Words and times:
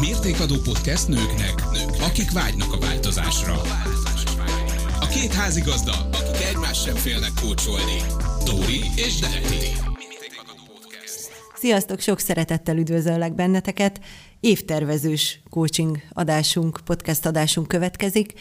Mértékadó 0.00 0.54
podcast 0.64 1.08
nőknek, 1.08 1.54
nők, 1.72 2.02
akik 2.02 2.30
vágynak 2.32 2.72
a 2.72 2.78
változásra. 2.78 3.60
A 5.00 5.06
két 5.06 5.32
házigazda, 5.32 5.92
akik 5.92 6.46
egymás 6.50 6.82
sem 6.82 6.94
félnek 6.94 7.30
kócsolni. 7.42 7.96
Dóri 8.44 8.80
és 8.96 9.18
Detti. 9.18 9.66
Sziasztok, 11.54 12.00
sok 12.00 12.18
szeretettel 12.18 12.76
üdvözöllek 12.76 13.34
benneteket. 13.34 14.00
Évtervezős 14.40 15.40
coaching 15.50 15.96
adásunk, 16.12 16.80
podcast 16.84 17.26
adásunk 17.26 17.68
következik 17.68 18.32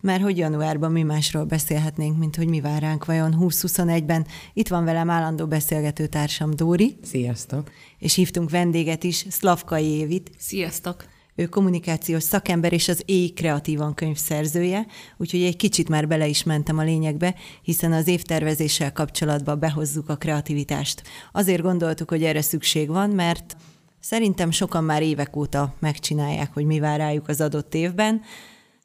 mert 0.00 0.22
hogy 0.22 0.38
januárban 0.38 0.92
mi 0.92 1.02
másról 1.02 1.44
beszélhetnénk, 1.44 2.18
mint 2.18 2.36
hogy 2.36 2.48
mi 2.48 2.60
vár 2.60 2.82
ránk 2.82 3.04
vajon 3.04 3.36
2021-ben. 3.40 4.26
Itt 4.52 4.68
van 4.68 4.84
velem 4.84 5.10
állandó 5.10 5.46
beszélgető 5.46 6.06
társam 6.06 6.50
Dóri. 6.50 6.96
Sziasztok! 7.02 7.70
És 7.98 8.14
hívtunk 8.14 8.50
vendéget 8.50 9.04
is, 9.04 9.26
Szlavkai 9.28 9.86
Évit. 9.86 10.30
Sziasztok! 10.38 11.04
Ő 11.38 11.46
kommunikációs 11.46 12.22
szakember 12.22 12.72
és 12.72 12.88
az 12.88 13.02
Éj 13.04 13.28
Kreatívan 13.28 13.94
könyv 13.94 14.16
szerzője, 14.16 14.86
úgyhogy 15.16 15.42
egy 15.42 15.56
kicsit 15.56 15.88
már 15.88 16.08
bele 16.08 16.26
is 16.26 16.42
mentem 16.42 16.78
a 16.78 16.82
lényegbe, 16.82 17.34
hiszen 17.62 17.92
az 17.92 18.08
évtervezéssel 18.08 18.92
kapcsolatban 18.92 19.58
behozzuk 19.58 20.08
a 20.08 20.16
kreativitást. 20.16 21.02
Azért 21.32 21.62
gondoltuk, 21.62 22.10
hogy 22.10 22.24
erre 22.24 22.42
szükség 22.42 22.88
van, 22.88 23.10
mert 23.10 23.56
szerintem 24.00 24.50
sokan 24.50 24.84
már 24.84 25.02
évek 25.02 25.36
óta 25.36 25.74
megcsinálják, 25.78 26.52
hogy 26.52 26.64
mi 26.64 26.78
vár 26.78 26.98
rájuk 26.98 27.28
az 27.28 27.40
adott 27.40 27.74
évben, 27.74 28.22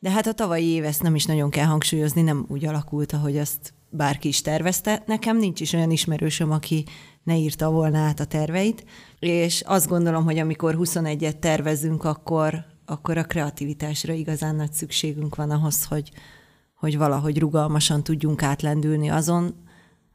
de 0.01 0.09
hát 0.09 0.27
a 0.27 0.33
tavalyi 0.33 0.65
év 0.65 0.83
ezt 0.83 1.01
nem 1.01 1.15
is 1.15 1.25
nagyon 1.25 1.49
kell 1.49 1.65
hangsúlyozni, 1.65 2.21
nem 2.21 2.45
úgy 2.47 2.65
alakult, 2.65 3.13
ahogy 3.13 3.37
azt 3.37 3.73
bárki 3.89 4.27
is 4.27 4.41
tervezte. 4.41 5.03
Nekem 5.05 5.37
nincs 5.37 5.59
is 5.59 5.73
olyan 5.73 5.91
ismerősöm, 5.91 6.51
aki 6.51 6.85
ne 7.23 7.37
írta 7.37 7.71
volna 7.71 7.97
át 7.97 8.19
a 8.19 8.25
terveit, 8.25 8.85
és 9.19 9.61
azt 9.65 9.87
gondolom, 9.87 10.23
hogy 10.23 10.37
amikor 10.37 10.75
21-et 10.79 11.39
tervezünk, 11.39 12.03
akkor, 12.03 12.65
akkor 12.85 13.17
a 13.17 13.23
kreativitásra 13.23 14.13
igazán 14.13 14.55
nagy 14.55 14.73
szükségünk 14.73 15.35
van 15.35 15.51
ahhoz, 15.51 15.85
hogy, 15.85 16.11
hogy 16.75 16.97
valahogy 16.97 17.39
rugalmasan 17.39 18.03
tudjunk 18.03 18.43
átlendülni 18.43 19.09
azon, 19.09 19.55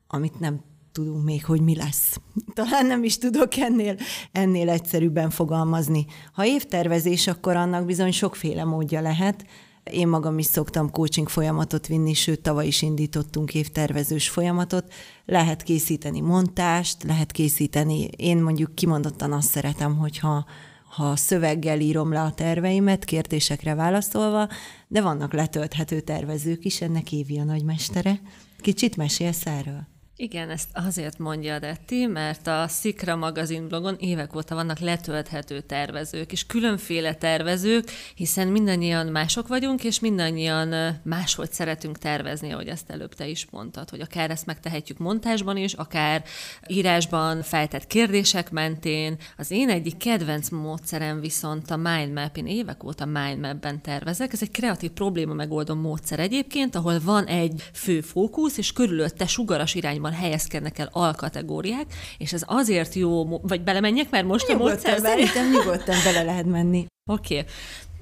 amit 0.06 0.40
nem 0.40 0.60
tudunk 0.92 1.24
még, 1.24 1.44
hogy 1.44 1.60
mi 1.60 1.76
lesz. 1.76 2.20
Talán 2.54 2.86
nem 2.86 3.04
is 3.04 3.18
tudok 3.18 3.56
ennél, 3.56 3.96
ennél 4.32 4.68
egyszerűbben 4.68 5.30
fogalmazni. 5.30 6.06
Ha 6.32 6.46
évtervezés, 6.46 7.26
akkor 7.26 7.56
annak 7.56 7.84
bizony 7.84 8.12
sokféle 8.12 8.64
módja 8.64 9.00
lehet, 9.00 9.44
én 9.90 10.08
magam 10.08 10.38
is 10.38 10.46
szoktam 10.46 10.90
coaching 10.90 11.28
folyamatot 11.28 11.86
vinni, 11.86 12.14
sőt, 12.14 12.40
tavaly 12.40 12.66
is 12.66 12.82
indítottunk 12.82 13.54
évtervezős 13.54 14.28
folyamatot. 14.28 14.92
Lehet 15.24 15.62
készíteni 15.62 16.20
montást, 16.20 17.02
lehet 17.02 17.32
készíteni, 17.32 18.04
én 18.16 18.38
mondjuk 18.38 18.74
kimondottan 18.74 19.32
azt 19.32 19.50
szeretem, 19.50 19.96
hogyha 19.96 20.46
ha 20.96 21.16
szöveggel 21.16 21.80
írom 21.80 22.12
le 22.12 22.20
a 22.20 22.32
terveimet, 22.32 23.04
kérdésekre 23.04 23.74
válaszolva, 23.74 24.48
de 24.88 25.00
vannak 25.02 25.32
letölthető 25.32 26.00
tervezők 26.00 26.64
is, 26.64 26.80
ennek 26.80 27.12
Évi 27.12 27.38
a 27.38 27.44
nagymestere. 27.44 28.20
Kicsit 28.60 28.96
mesélsz 28.96 29.46
erről? 29.46 29.95
Igen, 30.18 30.50
ezt 30.50 30.68
azért 30.72 31.18
mondja 31.18 31.58
Detti, 31.58 32.06
mert 32.06 32.46
a 32.46 32.68
Szikra 32.68 33.16
magazin 33.16 33.68
blogon 33.68 33.96
évek 33.98 34.36
óta 34.36 34.54
vannak 34.54 34.78
letölthető 34.78 35.60
tervezők, 35.60 36.32
és 36.32 36.46
különféle 36.46 37.14
tervezők, 37.14 37.90
hiszen 38.14 38.48
mindannyian 38.48 39.06
mások 39.06 39.48
vagyunk, 39.48 39.84
és 39.84 40.00
mindannyian 40.00 41.00
máshogy 41.02 41.52
szeretünk 41.52 41.98
tervezni, 41.98 42.52
ahogy 42.52 42.66
ezt 42.66 42.90
előbb 42.90 43.14
te 43.14 43.28
is 43.28 43.46
mondtad, 43.50 43.90
hogy 43.90 44.00
akár 44.00 44.30
ezt 44.30 44.46
megtehetjük 44.46 44.98
montásban 44.98 45.56
is, 45.56 45.72
akár 45.72 46.24
írásban 46.66 47.42
feltett 47.42 47.86
kérdések 47.86 48.50
mentén. 48.50 49.16
Az 49.36 49.50
én 49.50 49.68
egyik 49.68 49.96
kedvenc 49.96 50.48
módszerem 50.48 51.20
viszont 51.20 51.70
a 51.70 51.76
mindmap, 51.76 52.36
én 52.36 52.46
évek 52.46 52.84
óta 52.84 53.04
mindmapben 53.04 53.82
tervezek. 53.82 54.32
Ez 54.32 54.42
egy 54.42 54.50
kreatív 54.50 54.90
probléma 54.90 55.34
megoldó 55.34 55.74
módszer 55.74 56.20
egyébként, 56.20 56.74
ahol 56.74 57.00
van 57.00 57.24
egy 57.24 57.70
fő 57.72 58.00
fókusz, 58.00 58.58
és 58.58 58.72
körülötte 58.72 59.26
sugaras 59.26 59.74
irányba 59.74 60.04
csoportban 60.06 60.12
helyezkednek 60.12 60.78
el 60.78 60.88
alkategóriák, 60.92 61.86
és 62.18 62.32
ez 62.32 62.42
azért 62.46 62.94
jó, 62.94 63.38
vagy 63.42 63.62
belemenjek 63.62 64.10
már 64.10 64.24
most 64.24 64.48
nyugodtan, 64.48 64.68
a 64.68 64.72
módszerbe? 64.72 65.08
Szerintem 65.08 65.50
nyugodtan 65.50 65.96
bele 66.04 66.22
lehet 66.22 66.46
menni. 66.46 66.86
Oké. 67.10 67.38
Okay. 67.38 67.52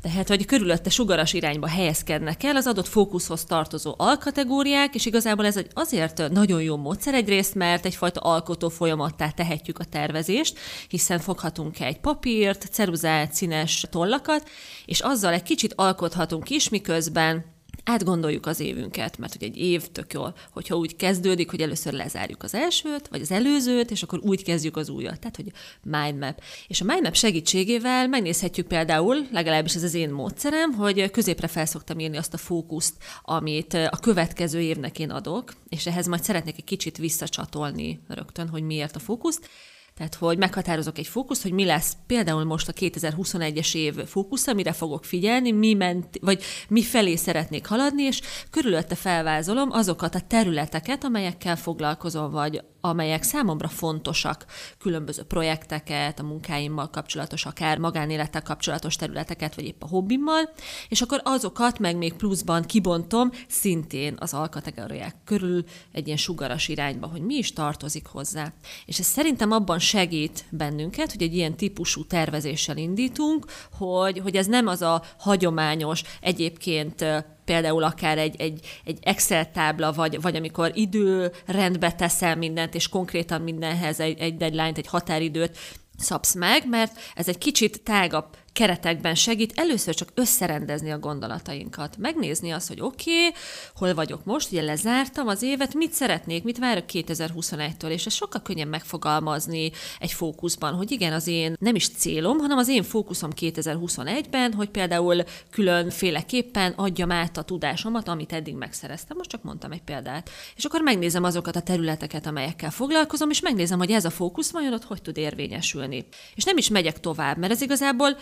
Tehát, 0.02 0.28
hogy 0.28 0.44
körülötte 0.44 0.90
sugaras 0.90 1.32
irányba 1.32 1.68
helyezkednek 1.68 2.42
el 2.42 2.56
az 2.56 2.66
adott 2.66 2.86
fókuszhoz 2.86 3.44
tartozó 3.44 3.94
alkategóriák, 3.96 4.94
és 4.94 5.06
igazából 5.06 5.46
ez 5.46 5.56
egy 5.56 5.70
azért 5.72 6.28
nagyon 6.30 6.62
jó 6.62 6.76
módszer 6.76 7.14
egyrészt, 7.14 7.54
mert 7.54 7.84
egyfajta 7.84 8.20
alkotó 8.20 8.68
folyamattá 8.68 9.30
tehetjük 9.30 9.78
a 9.78 9.84
tervezést, 9.84 10.58
hiszen 10.88 11.18
foghatunk 11.18 11.80
egy 11.80 12.00
papírt, 12.00 12.68
ceruzát, 12.70 13.34
színes 13.34 13.86
tollakat, 13.90 14.48
és 14.84 15.00
azzal 15.00 15.32
egy 15.32 15.42
kicsit 15.42 15.72
alkothatunk 15.76 16.50
is, 16.50 16.68
miközben 16.68 17.53
átgondoljuk 17.84 18.46
az 18.46 18.60
évünket, 18.60 19.18
mert 19.18 19.32
hogy 19.32 19.42
egy 19.42 19.56
év 19.56 19.88
tök 19.88 20.12
jól, 20.12 20.34
hogyha 20.52 20.76
úgy 20.76 20.96
kezdődik, 20.96 21.50
hogy 21.50 21.60
először 21.60 21.92
lezárjuk 21.92 22.42
az 22.42 22.54
elsőt, 22.54 23.08
vagy 23.08 23.20
az 23.20 23.30
előzőt, 23.30 23.90
és 23.90 24.02
akkor 24.02 24.18
úgy 24.22 24.44
kezdjük 24.44 24.76
az 24.76 24.88
újat. 24.88 25.18
Tehát, 25.18 25.36
hogy 25.36 25.52
mindmap. 25.82 26.42
És 26.66 26.80
a 26.80 26.84
mindmap 26.84 27.14
segítségével 27.14 28.08
megnézhetjük 28.08 28.66
például, 28.66 29.26
legalábbis 29.32 29.74
ez 29.74 29.82
az 29.82 29.94
én 29.94 30.10
módszerem, 30.10 30.72
hogy 30.72 31.10
középre 31.10 31.46
felszoktam 31.46 31.98
írni 31.98 32.16
azt 32.16 32.34
a 32.34 32.38
fókuszt, 32.38 32.94
amit 33.22 33.74
a 33.74 33.98
következő 34.00 34.60
évnek 34.60 34.98
én 34.98 35.10
adok, 35.10 35.52
és 35.68 35.86
ehhez 35.86 36.06
majd 36.06 36.22
szeretnék 36.22 36.56
egy 36.56 36.64
kicsit 36.64 36.96
visszacsatolni 36.96 38.00
rögtön, 38.08 38.48
hogy 38.48 38.62
miért 38.62 38.96
a 38.96 38.98
fókuszt. 38.98 39.48
Tehát, 39.96 40.14
hogy 40.14 40.38
meghatározok 40.38 40.98
egy 40.98 41.06
fókusz, 41.06 41.42
hogy 41.42 41.52
mi 41.52 41.64
lesz 41.64 41.96
például 42.06 42.44
most 42.44 42.68
a 42.68 42.72
2021-es 42.72 43.74
év 43.74 43.94
fókusz, 43.94 44.46
amire 44.46 44.72
fogok 44.72 45.04
figyelni, 45.04 45.52
mi 45.52 45.74
ment, 45.74 46.18
vagy 46.20 46.42
mi 46.68 46.82
felé 46.82 47.16
szeretnék 47.16 47.66
haladni, 47.66 48.02
és 48.02 48.20
körülötte 48.50 48.94
felvázolom 48.94 49.70
azokat 49.70 50.14
a 50.14 50.20
területeket, 50.20 51.04
amelyekkel 51.04 51.56
foglalkozom, 51.56 52.30
vagy 52.30 52.62
amelyek 52.84 53.22
számomra 53.22 53.68
fontosak, 53.68 54.44
különböző 54.78 55.22
projekteket, 55.22 56.18
a 56.18 56.22
munkáimmal 56.22 56.90
kapcsolatos, 56.90 57.46
akár 57.46 57.78
magánélettel 57.78 58.42
kapcsolatos 58.42 58.96
területeket, 58.96 59.54
vagy 59.54 59.64
épp 59.64 59.82
a 59.82 59.86
hobbimmal, 59.86 60.50
és 60.88 61.02
akkor 61.02 61.20
azokat 61.24 61.78
meg 61.78 61.96
még 61.96 62.14
pluszban 62.14 62.62
kibontom 62.62 63.30
szintén 63.48 64.16
az 64.18 64.34
alkategóriák 64.34 65.16
körül 65.24 65.64
egy 65.92 66.06
ilyen 66.06 66.18
sugaras 66.18 66.68
irányba, 66.68 67.06
hogy 67.06 67.22
mi 67.22 67.34
is 67.34 67.52
tartozik 67.52 68.06
hozzá. 68.06 68.52
És 68.86 68.98
ez 68.98 69.06
szerintem 69.06 69.50
abban 69.50 69.78
segít 69.84 70.44
bennünket, 70.50 71.12
hogy 71.12 71.22
egy 71.22 71.34
ilyen 71.34 71.56
típusú 71.56 72.06
tervezéssel 72.06 72.76
indítunk, 72.76 73.46
hogy, 73.72 74.18
hogy 74.18 74.36
ez 74.36 74.46
nem 74.46 74.66
az 74.66 74.82
a 74.82 75.02
hagyományos, 75.18 76.02
egyébként 76.20 77.04
például 77.44 77.82
akár 77.82 78.18
egy, 78.18 78.40
egy, 78.40 78.80
egy 78.84 78.98
Excel 79.02 79.50
tábla, 79.50 79.92
vagy, 79.92 80.20
vagy 80.20 80.36
amikor 80.36 80.70
időrendbe 80.74 81.92
teszel 81.92 82.36
mindent, 82.36 82.74
és 82.74 82.88
konkrétan 82.88 83.40
mindenhez 83.40 84.00
egy, 84.00 84.18
egy 84.18 84.36
deadline-t, 84.36 84.78
egy 84.78 84.86
határidőt 84.86 85.58
szabsz 85.98 86.34
meg, 86.34 86.68
mert 86.68 86.98
ez 87.14 87.28
egy 87.28 87.38
kicsit 87.38 87.82
tágabb 87.82 88.36
keretekben 88.54 89.14
segít 89.14 89.52
először 89.54 89.94
csak 89.94 90.08
összerendezni 90.14 90.90
a 90.90 90.98
gondolatainkat. 90.98 91.96
Megnézni 91.98 92.50
azt, 92.50 92.68
hogy 92.68 92.80
oké, 92.80 93.10
okay, 93.10 93.40
hol 93.74 93.94
vagyok 93.94 94.24
most, 94.24 94.52
ugye 94.52 94.62
lezártam 94.62 95.26
az 95.26 95.42
évet, 95.42 95.74
mit 95.74 95.92
szeretnék, 95.92 96.42
mit 96.42 96.58
várok 96.58 96.84
2021-től, 96.92 97.88
és 97.88 98.06
ez 98.06 98.12
sokkal 98.12 98.42
könnyebb 98.42 98.68
megfogalmazni 98.68 99.70
egy 99.98 100.12
fókuszban, 100.12 100.74
hogy 100.74 100.90
igen, 100.90 101.12
az 101.12 101.26
én 101.26 101.56
nem 101.60 101.74
is 101.74 101.88
célom, 101.88 102.38
hanem 102.38 102.58
az 102.58 102.68
én 102.68 102.82
fókuszom 102.82 103.30
2021-ben, 103.40 104.52
hogy 104.52 104.68
például 104.68 105.24
különféleképpen 105.50 106.72
adjam 106.76 107.10
át 107.10 107.36
a 107.36 107.42
tudásomat, 107.42 108.08
amit 108.08 108.32
eddig 108.32 108.54
megszereztem. 108.54 109.16
Most 109.16 109.30
csak 109.30 109.42
mondtam 109.42 109.72
egy 109.72 109.82
példát. 109.82 110.30
És 110.56 110.64
akkor 110.64 110.80
megnézem 110.80 111.24
azokat 111.24 111.56
a 111.56 111.62
területeket, 111.62 112.26
amelyekkel 112.26 112.70
foglalkozom, 112.70 113.30
és 113.30 113.40
megnézem, 113.40 113.78
hogy 113.78 113.90
ez 113.90 114.04
a 114.04 114.10
fókusz 114.10 114.50
vajon 114.50 114.72
ott 114.72 114.84
hogy 114.84 115.02
tud 115.02 115.16
érvényesülni. 115.16 116.06
És 116.34 116.44
nem 116.44 116.56
is 116.56 116.68
megyek 116.68 117.00
tovább, 117.00 117.36
mert 117.36 117.52
ez 117.52 117.60
igazából 117.60 118.16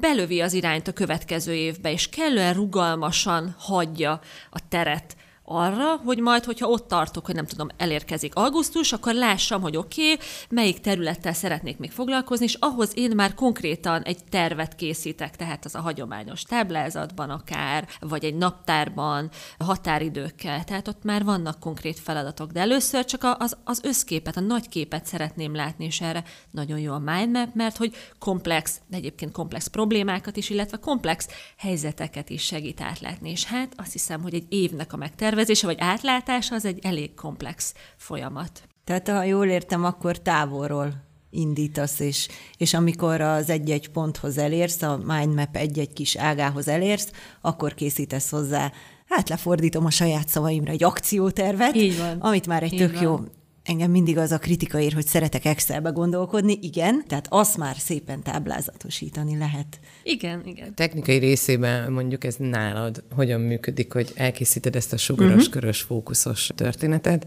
belövi 0.00 0.40
az 0.40 0.52
irányt 0.52 0.88
a 0.88 0.92
következő 0.92 1.54
évbe, 1.54 1.92
és 1.92 2.08
kellően 2.08 2.54
rugalmasan 2.54 3.54
hagyja 3.58 4.20
a 4.50 4.68
teret 4.68 5.16
arra, 5.56 5.96
hogy 6.04 6.18
majd, 6.18 6.44
hogyha 6.44 6.68
ott 6.68 6.88
tartok, 6.88 7.26
hogy 7.26 7.34
nem 7.34 7.46
tudom, 7.46 7.68
elérkezik 7.76 8.34
augusztus, 8.34 8.92
akkor 8.92 9.14
lássam, 9.14 9.60
hogy 9.60 9.76
oké, 9.76 10.12
okay, 10.12 10.26
melyik 10.48 10.80
területtel 10.80 11.32
szeretnék 11.32 11.78
még 11.78 11.90
foglalkozni, 11.90 12.44
és 12.44 12.56
ahhoz 12.60 12.92
én 12.94 13.10
már 13.14 13.34
konkrétan 13.34 14.02
egy 14.02 14.24
tervet 14.30 14.74
készítek, 14.74 15.36
tehát 15.36 15.64
az 15.64 15.74
a 15.74 15.80
hagyományos 15.80 16.42
táblázatban 16.42 17.30
akár, 17.30 17.88
vagy 18.00 18.24
egy 18.24 18.34
naptárban, 18.34 19.30
határidőkkel, 19.58 20.64
tehát 20.64 20.88
ott 20.88 21.02
már 21.02 21.24
vannak 21.24 21.60
konkrét 21.60 21.98
feladatok, 21.98 22.50
de 22.50 22.60
először 22.60 23.04
csak 23.04 23.36
az, 23.38 23.56
az 23.64 23.80
összképet, 23.82 24.36
a 24.36 24.40
nagy 24.40 24.68
képet 24.68 25.06
szeretném 25.06 25.54
látni, 25.54 25.84
és 25.84 26.00
erre 26.00 26.24
nagyon 26.50 26.78
jó 26.78 26.92
a 26.92 26.98
mindmap, 26.98 27.54
mert 27.54 27.76
hogy 27.76 27.94
komplex, 28.18 28.80
egyébként 28.90 29.32
komplex 29.32 29.66
problémákat 29.66 30.36
is, 30.36 30.50
illetve 30.50 30.76
komplex 30.76 31.28
helyzeteket 31.56 32.30
is 32.30 32.42
segít 32.42 32.80
átlátni, 32.80 33.30
és 33.30 33.44
hát 33.44 33.72
azt 33.76 33.92
hiszem, 33.92 34.22
hogy 34.22 34.34
egy 34.34 34.46
évnek 34.48 34.92
a 34.92 34.96
megtervezése, 35.42 35.66
tervezése 35.66 35.66
vagy 35.66 35.76
átlátása 35.80 36.54
az 36.54 36.64
egy 36.64 36.78
elég 36.82 37.14
komplex 37.14 37.74
folyamat. 37.96 38.62
Tehát 38.84 39.08
ha 39.08 39.22
jól 39.22 39.46
értem, 39.46 39.84
akkor 39.84 40.18
távolról 40.18 40.92
indítasz, 41.30 42.00
és, 42.00 42.28
és 42.56 42.74
amikor 42.74 43.20
az 43.20 43.50
egy-egy 43.50 43.88
ponthoz 43.88 44.38
elérsz, 44.38 44.82
a 44.82 45.00
mindmap 45.06 45.56
egy-egy 45.56 45.92
kis 45.92 46.16
ágához 46.16 46.68
elérsz, 46.68 47.10
akkor 47.40 47.74
készítesz 47.74 48.30
hozzá 48.30 48.72
hát 49.08 49.28
lefordítom 49.28 49.84
a 49.84 49.90
saját 49.90 50.28
szavaimra 50.28 50.70
egy 50.72 50.84
akciótervet, 50.84 51.74
Így 51.74 51.98
van. 51.98 52.18
amit 52.20 52.46
már 52.46 52.62
egy 52.62 52.72
Így 52.72 52.78
tök 52.78 52.92
van. 52.94 53.02
jó 53.02 53.18
Engem 53.64 53.90
mindig 53.90 54.18
az 54.18 54.32
a 54.32 54.38
kritika 54.38 54.80
ér, 54.80 54.92
hogy 54.92 55.06
szeretek 55.06 55.44
Excelbe 55.44 55.90
gondolkodni, 55.90 56.58
igen, 56.60 57.04
tehát 57.06 57.26
azt 57.28 57.56
már 57.56 57.76
szépen 57.78 58.22
táblázatosítani 58.22 59.38
lehet. 59.38 59.80
Igen, 60.02 60.42
igen. 60.44 60.74
Technikai 60.74 61.16
részében 61.18 61.92
mondjuk 61.92 62.24
ez 62.24 62.34
nálad 62.38 63.04
hogyan 63.14 63.40
működik, 63.40 63.92
hogy 63.92 64.12
elkészíted 64.14 64.76
ezt 64.76 64.92
a 64.92 64.96
sugaras, 64.96 65.34
uh-huh. 65.34 65.52
körös, 65.52 65.80
fókuszos 65.80 66.50
történetet, 66.54 67.26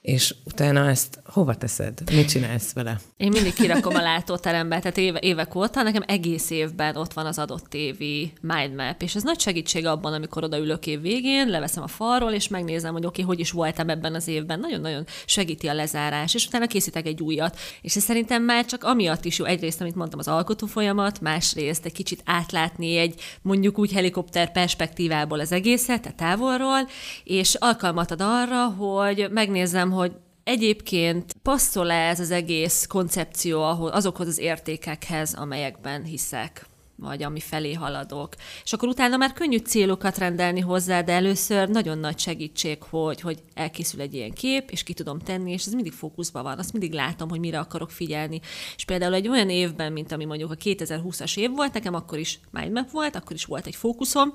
és 0.00 0.34
utána 0.44 0.88
ezt 0.88 1.20
hova 1.24 1.54
teszed? 1.54 2.00
Mit 2.12 2.28
csinálsz 2.28 2.72
vele? 2.72 3.00
Én 3.16 3.30
mindig 3.30 3.54
kirakom 3.54 3.94
a 3.94 4.00
látóterembe, 4.00 4.78
tehát 4.78 4.96
éve, 4.96 5.18
évek 5.18 5.54
óta, 5.54 5.82
nekem 5.82 6.02
egész 6.06 6.50
évben 6.50 6.96
ott 6.96 7.12
van 7.12 7.26
az 7.26 7.38
adott 7.38 7.74
évi 7.74 8.32
mindmap, 8.40 9.02
és 9.02 9.14
ez 9.14 9.22
nagy 9.22 9.40
segítség 9.40 9.86
abban, 9.86 10.12
amikor 10.12 10.44
odaülök 10.44 10.86
év 10.86 11.00
végén, 11.00 11.48
leveszem 11.48 11.82
a 11.82 11.86
falról, 11.86 12.32
és 12.32 12.48
megnézem, 12.48 12.92
hogy 12.92 13.06
oké, 13.06 13.22
okay, 13.22 13.34
hogy 13.34 13.44
is 13.44 13.50
voltam 13.50 13.88
ebben 13.88 14.14
az 14.14 14.28
évben. 14.28 14.60
Nagyon-nagyon 14.60 15.06
segíti 15.26 15.66
a 15.66 15.74
lezárás, 15.74 16.34
és 16.34 16.46
utána 16.46 16.66
készítek 16.66 17.06
egy 17.06 17.22
újat. 17.22 17.58
És 17.82 17.96
ez 17.96 18.02
szerintem 18.02 18.42
már 18.42 18.64
csak 18.64 18.84
amiatt 18.84 19.24
is 19.24 19.38
jó, 19.38 19.44
egyrészt, 19.44 19.80
amit 19.80 19.94
mondtam, 19.94 20.18
az 20.18 20.28
alkotó 20.28 20.66
folyamat, 20.66 21.20
másrészt 21.20 21.84
egy 21.84 21.92
kicsit 21.92 22.22
átlátni 22.24 22.96
egy 22.96 23.20
mondjuk 23.42 23.78
úgy 23.78 23.92
helikopter 23.92 24.52
perspektívából 24.52 25.40
az 25.40 25.52
egészet, 25.52 26.00
tehát 26.00 26.16
távolról, 26.16 26.88
és 27.24 27.54
alkalmat 27.54 28.10
ad 28.10 28.20
arra, 28.20 28.64
hogy 28.64 29.28
megnézem, 29.30 29.89
hogy 29.90 30.12
egyébként 30.44 31.32
passzol-e 31.42 32.08
ez 32.08 32.20
az 32.20 32.30
egész 32.30 32.86
koncepció 32.86 33.62
azokhoz 33.62 34.26
az 34.26 34.38
értékekhez, 34.38 35.34
amelyekben 35.34 36.04
hiszek 36.04 36.68
vagy 37.00 37.22
ami 37.22 37.40
felé 37.40 37.72
haladok. 37.72 38.34
És 38.64 38.72
akkor 38.72 38.88
utána 38.88 39.16
már 39.16 39.32
könnyű 39.32 39.56
célokat 39.56 40.18
rendelni 40.18 40.60
hozzá, 40.60 41.02
de 41.02 41.12
először 41.12 41.68
nagyon 41.68 41.98
nagy 41.98 42.18
segítség, 42.18 42.82
hogy, 42.82 43.20
hogy 43.20 43.42
elkészül 43.54 44.00
egy 44.00 44.14
ilyen 44.14 44.32
kép, 44.32 44.70
és 44.70 44.82
ki 44.82 44.92
tudom 44.92 45.18
tenni, 45.18 45.52
és 45.52 45.66
ez 45.66 45.72
mindig 45.72 45.92
fókuszban 45.92 46.42
van, 46.42 46.58
azt 46.58 46.72
mindig 46.72 46.92
látom, 46.92 47.28
hogy 47.28 47.40
mire 47.40 47.58
akarok 47.58 47.90
figyelni. 47.90 48.40
És 48.76 48.84
például 48.84 49.14
egy 49.14 49.28
olyan 49.28 49.50
évben, 49.50 49.92
mint 49.92 50.12
ami 50.12 50.24
mondjuk 50.24 50.50
a 50.50 50.56
2020-as 50.56 51.38
év 51.38 51.50
volt, 51.50 51.72
nekem 51.72 51.94
akkor 51.94 52.18
is 52.18 52.40
mindmap 52.50 52.90
volt, 52.90 53.16
akkor 53.16 53.32
is 53.32 53.44
volt 53.44 53.66
egy 53.66 53.76
fókuszom, 53.76 54.34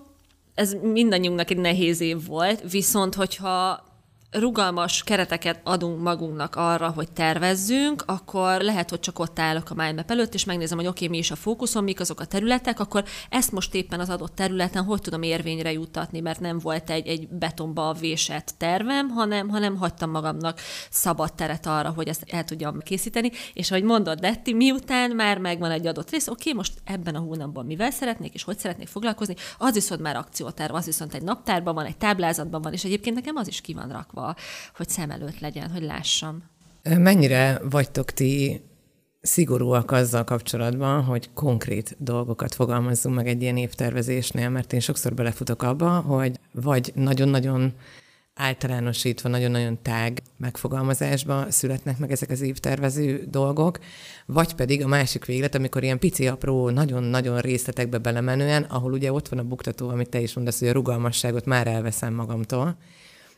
ez 0.53 0.75
mindannyiunknak 0.81 1.51
egy 1.51 1.57
nehéz 1.57 2.01
év 2.01 2.25
volt, 2.25 2.71
viszont 2.71 3.15
hogyha 3.15 3.83
rugalmas 4.31 5.03
kereteket 5.03 5.59
adunk 5.63 6.01
magunknak 6.01 6.55
arra, 6.55 6.89
hogy 6.89 7.11
tervezzünk, 7.11 8.03
akkor 8.05 8.61
lehet, 8.61 8.89
hogy 8.89 8.99
csak 8.99 9.19
ott 9.19 9.39
állok 9.39 9.69
a 9.69 9.73
mindmap 9.73 10.11
előtt, 10.11 10.33
és 10.33 10.43
megnézem, 10.43 10.77
hogy 10.77 10.87
oké, 10.87 11.05
okay, 11.05 11.17
mi 11.17 11.23
is 11.23 11.31
a 11.31 11.35
fókuszom, 11.35 11.83
mik 11.83 11.99
azok 11.99 12.19
a 12.19 12.25
területek, 12.25 12.79
akkor 12.79 13.03
ezt 13.29 13.51
most 13.51 13.75
éppen 13.75 13.99
az 13.99 14.09
adott 14.09 14.35
területen 14.35 14.83
hogy 14.83 15.01
tudom 15.01 15.21
érvényre 15.21 15.71
juttatni, 15.71 16.19
mert 16.19 16.39
nem 16.39 16.59
volt 16.59 16.89
egy, 16.89 17.07
egy 17.07 17.27
betonba 17.27 17.93
vésett 17.93 18.53
tervem, 18.57 19.09
hanem, 19.09 19.49
hanem 19.49 19.77
hagytam 19.77 20.09
magamnak 20.09 20.59
szabad 20.89 21.33
teret 21.33 21.65
arra, 21.65 21.89
hogy 21.89 22.07
ezt 22.07 22.23
el 22.27 22.43
tudjam 22.43 22.79
készíteni, 22.79 23.31
és 23.53 23.71
ahogy 23.71 23.83
mondod, 23.83 24.19
Detti, 24.19 24.53
miután 24.53 25.11
már 25.11 25.37
megvan 25.37 25.71
egy 25.71 25.87
adott 25.87 26.11
rész, 26.11 26.27
oké, 26.27 26.49
okay, 26.49 26.53
most 26.53 26.73
ebben 26.83 27.15
a 27.15 27.19
hónapban 27.19 27.65
mivel 27.65 27.91
szeretnék, 27.91 28.33
és 28.33 28.43
hogy 28.43 28.59
szeretnék 28.59 28.87
foglalkozni, 28.87 29.35
az 29.57 29.73
viszont 29.73 30.01
már 30.01 30.15
akcióterv, 30.15 30.75
az 30.75 30.85
viszont 30.85 31.13
egy 31.13 31.23
naptárban 31.23 31.73
van, 31.73 31.85
egy 31.85 31.97
táblázatban 31.97 32.61
van, 32.61 32.73
és 32.73 32.83
egyébként 32.83 33.15
nekem 33.15 33.35
az 33.35 33.47
is 33.47 33.61
ki 33.61 33.73
van 33.73 33.89
rakva 33.89 34.14
hogy 34.75 34.89
szem 34.89 35.11
előtt 35.11 35.39
legyen, 35.39 35.69
hogy 35.69 35.81
lássam. 35.81 36.43
Mennyire 36.83 37.61
vagytok 37.69 38.11
ti 38.11 38.61
szigorúak 39.21 39.91
azzal 39.91 40.23
kapcsolatban, 40.23 41.03
hogy 41.03 41.29
konkrét 41.33 41.95
dolgokat 41.99 42.55
fogalmazzunk 42.55 43.15
meg 43.15 43.27
egy 43.27 43.41
ilyen 43.41 43.57
évtervezésnél, 43.57 44.49
mert 44.49 44.73
én 44.73 44.79
sokszor 44.79 45.13
belefutok 45.13 45.63
abba, 45.63 45.99
hogy 45.99 46.39
vagy 46.51 46.91
nagyon-nagyon 46.95 47.73
általánosítva, 48.35 49.29
nagyon-nagyon 49.29 49.81
tág 49.81 50.21
megfogalmazásba 50.37 51.45
születnek 51.51 51.97
meg 51.97 52.11
ezek 52.11 52.29
az 52.29 52.41
évtervező 52.41 53.25
dolgok, 53.29 53.79
vagy 54.25 54.53
pedig 54.53 54.83
a 54.83 54.87
másik 54.87 55.25
véglet, 55.25 55.55
amikor 55.55 55.83
ilyen 55.83 55.99
pici, 55.99 56.27
apró, 56.27 56.69
nagyon-nagyon 56.69 57.39
részletekbe 57.39 57.97
belemenően, 57.97 58.63
ahol 58.63 58.93
ugye 58.93 59.11
ott 59.11 59.27
van 59.27 59.39
a 59.39 59.43
buktató, 59.43 59.89
amit 59.89 60.09
te 60.09 60.19
is 60.19 60.33
mondasz, 60.33 60.59
hogy 60.59 60.67
a 60.67 60.73
rugalmasságot 60.73 61.45
már 61.45 61.67
elveszem 61.67 62.13
magamtól, 62.13 62.77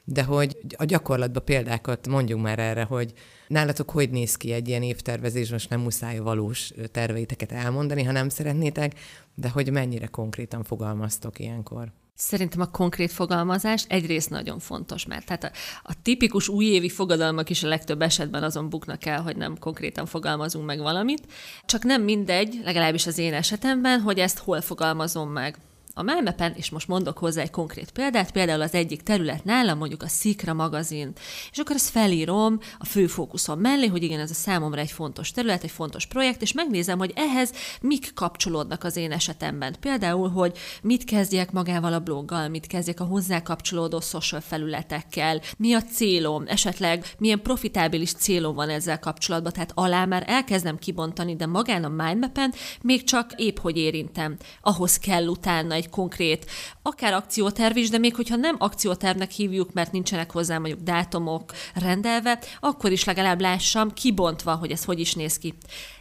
de 0.10 0.24
hogy 0.24 0.58
a 0.78 0.86
gyakorlatban 0.86 1.46
példákat 1.46 2.08
mondjunk 2.08 2.44
már 2.44 2.60
erre, 2.60 2.84
hogy 2.84 3.14
nálatok 3.48 3.90
hogy 3.90 4.10
néz 4.10 4.36
ki 4.36 4.52
egy 4.52 4.68
ilyen 4.68 4.84
évtervezés, 4.84 5.50
most 5.50 5.70
nem 5.70 5.80
muszáj 5.80 6.18
valós 6.18 6.72
terveiteket 6.92 7.52
elmondani, 7.52 8.04
ha 8.04 8.12
nem 8.12 8.30
szeretnétek, 8.30 8.94
de 9.36 9.50
hogy 9.50 9.72
mennyire 9.72 10.08
konkrétan 10.08 10.64
fogalmaztok 10.64 11.40
ilyenkor? 11.40 11.92
Szerintem 12.16 12.62
a 12.62 12.72
konkrét 12.72 13.12
fogalmazás 13.12 13.86
egyrészt 13.88 14.30
nagyon 14.30 14.60
fontos, 14.60 15.06
mert 15.06 15.26
tehát 15.26 15.44
a, 15.44 15.52
a 15.84 16.02
tipikus 16.02 16.48
újévi 16.48 16.90
fogadalmak 16.90 17.50
is 17.50 17.64
a 17.64 17.68
legtöbb 17.68 18.02
esetben 18.02 18.44
azon 18.44 18.70
buknak 18.70 19.06
el, 19.06 19.22
hogy 19.22 19.38
nem 19.38 19.58
konkrétan 19.60 20.06
fogalmazunk 20.06 20.66
meg 20.66 20.80
valamit. 20.80 21.26
Csak 21.66 21.84
nem 21.84 22.02
mindegy, 22.02 22.60
legalábbis 22.64 23.08
az 23.08 23.18
én 23.18 23.34
esetemben, 23.34 24.00
hogy 24.00 24.20
ezt 24.20 24.38
hol 24.38 24.62
fogalmazom 24.62 25.30
meg 25.30 25.58
a 25.98 26.04
Melmepen, 26.04 26.54
és 26.56 26.70
most 26.70 26.88
mondok 26.88 27.18
hozzá 27.18 27.42
egy 27.42 27.50
konkrét 27.50 27.92
példát, 27.92 28.32
például 28.32 28.62
az 28.62 28.74
egyik 28.74 29.02
terület 29.02 29.44
nálam, 29.44 29.78
mondjuk 29.78 30.04
a 30.04 30.08
Szikra 30.08 30.54
magazin, 30.54 31.12
és 31.52 31.58
akkor 31.58 31.76
ezt 31.76 31.90
felírom 31.90 32.60
a 32.78 32.86
fő 32.86 33.08
fókuszom 33.08 33.60
mellé, 33.60 33.88
hogy 33.88 34.04
igen, 34.04 34.20
ez 34.20 34.30
a 34.30 34.34
számomra 34.34 34.80
egy 34.80 34.92
fontos 34.92 35.32
terület, 35.32 35.64
egy 35.64 35.72
fontos 35.72 36.06
projekt, 36.06 36.42
és 36.42 36.54
megnézem, 36.54 36.98
hogy 36.98 37.14
ehhez 37.16 37.52
mik 37.82 38.14
kapcsolódnak 38.14 38.84
az 38.84 38.96
én 38.96 39.12
esetemben. 39.12 39.76
Például, 39.80 40.30
hogy 40.30 40.58
mit 40.82 41.04
kezdjek 41.04 41.52
magával 41.52 41.94
a 41.94 42.00
bloggal, 42.00 42.48
mit 42.48 42.68
kezdjek 42.68 43.00
a 43.00 43.04
hozzá 43.04 43.42
kapcsolódó 43.42 44.00
social 44.00 44.42
felületekkel, 44.42 45.42
mi 45.58 45.74
a 45.74 45.82
célom, 45.82 46.44
esetleg 46.48 47.06
milyen 47.18 47.42
profitábilis 47.42 48.14
célom 48.14 48.56
van 48.56 48.70
ezzel 48.70 49.00
kapcsolatban, 49.00 49.52
tehát 49.52 49.72
alá 49.74 50.06
már 50.06 50.24
elkezdem 50.28 50.78
kibontani, 50.78 51.36
de 51.36 51.46
magán 51.46 51.84
a 51.84 52.04
mindmapen 52.04 52.54
még 52.82 53.04
csak 53.04 53.32
épp 53.36 53.58
hogy 53.58 53.78
érintem. 53.78 54.38
Ahhoz 54.62 54.98
kell 54.98 55.28
utána 55.28 55.74
egy 55.74 55.87
egy 55.88 55.94
konkrét, 55.94 56.46
akár 56.82 57.14
akcióterv 57.14 57.78
is, 57.78 57.90
de 57.90 57.98
még 57.98 58.16
hogyha 58.16 58.36
nem 58.36 58.56
akciótervnek 58.60 59.32
hívjuk, 59.32 59.74
mert 59.74 59.92
nincsenek 59.92 60.32
hozzá 60.32 60.58
mondjuk 60.58 60.82
dátumok 60.82 61.54
rendelve, 61.74 62.40
akkor 62.60 62.92
is 62.92 63.04
legalább 63.04 63.42
lássam 63.42 63.94
kibontva, 63.94 64.56
hogy 64.56 64.72
ez 64.72 64.84
hogy 64.84 65.00
is 65.00 65.14
néz 65.14 65.38
ki. 65.38 65.54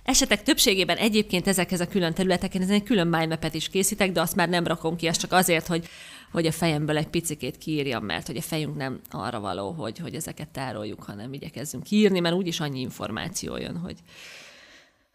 Esetek 0.02 0.42
többségében 0.42 0.96
egyébként 0.96 1.46
ezekhez 1.46 1.80
a 1.80 1.86
külön 1.86 2.14
területeken 2.14 2.62
ezen 2.62 2.74
egy 2.74 2.82
külön 2.82 3.06
mindmap 3.06 3.54
is 3.54 3.68
készítek, 3.68 4.12
de 4.12 4.20
azt 4.20 4.34
már 4.34 4.48
nem 4.48 4.66
rakom 4.66 4.96
ki, 4.96 5.06
az 5.06 5.16
csak 5.16 5.32
azért, 5.32 5.66
hogy 5.66 5.88
hogy 6.32 6.46
a 6.46 6.52
fejemből 6.52 6.96
egy 6.96 7.08
picikét 7.08 7.58
kiírjam, 7.58 8.04
mert 8.04 8.26
hogy 8.26 8.36
a 8.36 8.42
fejünk 8.42 8.76
nem 8.76 9.00
arra 9.10 9.40
való, 9.40 9.70
hogy, 9.70 9.98
hogy 9.98 10.14
ezeket 10.14 10.48
tároljuk, 10.48 11.02
hanem 11.02 11.32
igyekezzünk 11.32 11.82
kiírni, 11.82 12.20
mert 12.20 12.34
úgyis 12.34 12.60
annyi 12.60 12.80
információ 12.80 13.56
jön, 13.56 13.76
hogy 13.76 13.96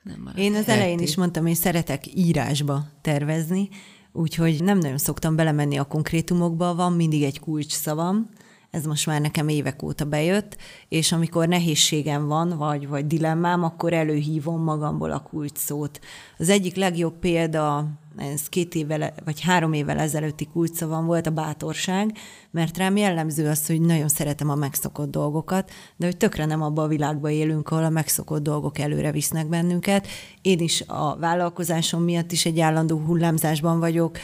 nem 0.04 0.22
marad. 0.22 0.38
Én 0.38 0.56
az 0.56 0.68
elején 0.68 1.00
is 1.00 1.16
mondtam, 1.16 1.46
hogy 1.46 1.56
szeretek 1.56 2.04
írásba 2.16 2.86
tervezni, 3.02 3.70
úgyhogy 4.14 4.64
nem 4.64 4.78
nagyon 4.78 4.98
szoktam 4.98 5.36
belemenni 5.36 5.78
a 5.78 5.84
konkrétumokba, 5.84 6.76
van 6.76 6.94
mindig 6.94 7.24
egy 7.24 7.40
kulcs 7.40 7.72
szavam, 7.72 8.30
ez 8.72 8.86
most 8.86 9.06
már 9.06 9.22
nekem 9.22 9.48
évek 9.48 9.84
óta 9.84 10.06
bejött, 10.06 10.58
és 10.88 11.12
amikor 11.12 11.48
nehézségem 11.48 12.28
van, 12.28 12.58
vagy, 12.58 12.88
vagy 12.88 13.08
dilemmám, 13.08 13.64
akkor 13.64 13.94
előhívom 13.94 14.64
magamból 14.64 15.12
a 15.12 15.20
kulcs 15.20 15.58
szót. 15.58 16.00
Az 16.38 16.50
egyik 16.50 16.76
legjobb 16.76 17.20
példa, 17.20 17.88
ez 18.18 18.50
két 18.50 18.76
évvel, 18.76 19.14
vagy 19.26 19.42
három 19.42 19.74
évvel 19.74 20.00
ezelőtti 20.00 20.48
kulcsszavam 20.48 21.06
volt 21.06 21.28
a 21.28 21.32
bátorság, 21.32 22.12
mert 22.52 22.78
rám 22.78 22.98
jellemző 22.98 23.48
az, 23.48 23.68
hogy 23.68 23.82
nagyon 23.82 24.08
szeretem 24.08 24.50
a 24.50 24.56
megszokott 24.56 25.12
dolgokat, 25.12 25.72
de 25.96 26.06
hogy 26.06 26.18
tökre 26.18 26.46
nem 26.46 26.62
abban 26.62 26.86
a 26.86 26.88
világban 26.88 27.32
élünk, 27.32 27.70
ahol 27.70 27.84
a 27.84 27.90
megszokott 27.90 28.44
dolgok 28.44 28.80
előre 28.80 29.12
visznek 29.12 29.48
bennünket. 29.48 30.08
Én 30.42 30.60
is 30.60 30.84
a 30.88 31.18
vállalkozásom 31.18 32.04
miatt 32.04 32.32
is 32.32 32.46
egy 32.46 32.60
állandó 32.60 32.98
hullámzásban 32.98 33.80
vagyok, 33.80 34.18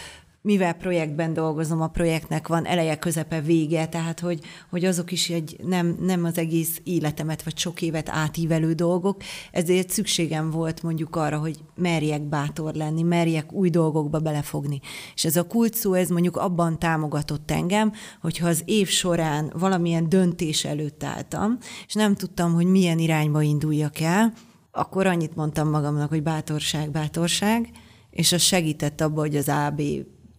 mivel 0.48 0.74
projektben 0.74 1.34
dolgozom, 1.34 1.82
a 1.82 1.88
projektnek 1.88 2.48
van 2.48 2.66
eleje, 2.66 2.96
közepe, 2.96 3.42
vége, 3.42 3.88
tehát 3.88 4.20
hogy, 4.20 4.40
hogy 4.70 4.86
azok 4.86 5.12
is 5.12 5.30
egy 5.30 5.56
nem, 5.64 5.98
nem 6.00 6.24
az 6.24 6.38
egész 6.38 6.82
életemet, 6.84 7.44
vagy 7.44 7.58
sok 7.58 7.82
évet 7.82 8.10
átívelő 8.10 8.74
dolgok, 8.74 9.22
ezért 9.52 9.90
szükségem 9.90 10.50
volt 10.50 10.84
mondjuk 10.84 11.16
arra, 11.16 11.38
hogy 11.38 11.58
merjek 11.76 12.22
bátor 12.22 12.74
lenni, 12.74 13.02
merjek 13.02 13.54
új 13.54 13.70
dolgokba 13.70 14.20
belefogni. 14.20 14.80
És 15.16 15.26
ez 15.26 15.36
a 15.36 15.48
kult 15.48 15.76
ez 15.94 16.10
mondjuk 16.10 16.38
abban 16.38 16.80
támogatott 16.80 17.52
engem, 17.52 17.94
hogyha 18.22 18.48
az 18.48 18.62
év 18.66 18.88
során 18.88 19.52
valamilyen 19.58 20.10
döntés 20.10 20.66
előtt 20.66 21.04
álltam, 21.04 21.58
és 21.88 21.94
nem 21.94 22.16
tudtam, 22.16 22.54
hogy 22.54 22.66
milyen 22.66 23.00
irányba 23.00 23.42
induljak 23.42 24.00
el, 24.00 24.34
akkor 24.72 25.08
annyit 25.08 25.36
mondtam 25.36 25.70
magamnak, 25.70 26.10
hogy 26.10 26.24
bátorság, 26.24 26.92
bátorság, 26.92 27.70
és 28.10 28.32
az 28.32 28.42
segített 28.42 29.02
abba, 29.02 29.20
hogy 29.20 29.36
az 29.36 29.50
AB 29.50 29.82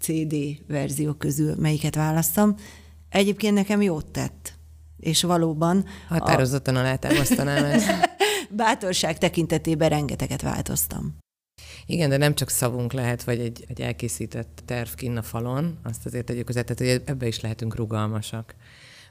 CD 0.00 0.34
verzió 0.66 1.12
közül 1.12 1.54
melyiket 1.56 1.94
választam. 1.94 2.54
Egyébként 3.08 3.54
nekem 3.54 3.82
jót 3.82 4.06
tett. 4.06 4.52
És 4.96 5.22
valóban... 5.22 5.84
Határozottan 6.08 6.76
a... 6.76 6.78
alátámasztanám 6.78 7.64
ezt. 7.64 7.88
bátorság 8.50 9.18
tekintetében 9.18 9.88
rengeteget 9.88 10.42
változtam. 10.42 11.16
Igen, 11.86 12.08
de 12.08 12.16
nem 12.16 12.34
csak 12.34 12.48
szavunk 12.48 12.92
lehet, 12.92 13.24
vagy 13.24 13.40
egy, 13.40 13.64
egy 13.68 13.80
elkészített 13.80 14.62
terv 14.64 14.88
kinn 14.88 15.16
a 15.16 15.22
falon, 15.22 15.78
azt 15.82 16.06
azért 16.06 16.24
tegyük 16.24 16.46
hozzá, 16.46 16.62
tehát 16.62 16.78
hogy 16.78 17.02
ebbe 17.10 17.26
is 17.26 17.40
lehetünk 17.40 17.76
rugalmasak. 17.76 18.54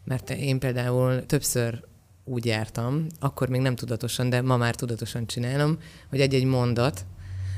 Mert 0.03 0.29
én 0.29 0.59
például 0.59 1.25
többször 1.25 1.83
úgy 2.23 2.45
jártam, 2.45 3.07
akkor 3.19 3.49
még 3.49 3.61
nem 3.61 3.75
tudatosan, 3.75 4.29
de 4.29 4.41
ma 4.41 4.57
már 4.57 4.75
tudatosan 4.75 5.27
csinálom, 5.27 5.77
hogy 6.09 6.19
egy-egy 6.21 6.43
mondat, 6.43 7.05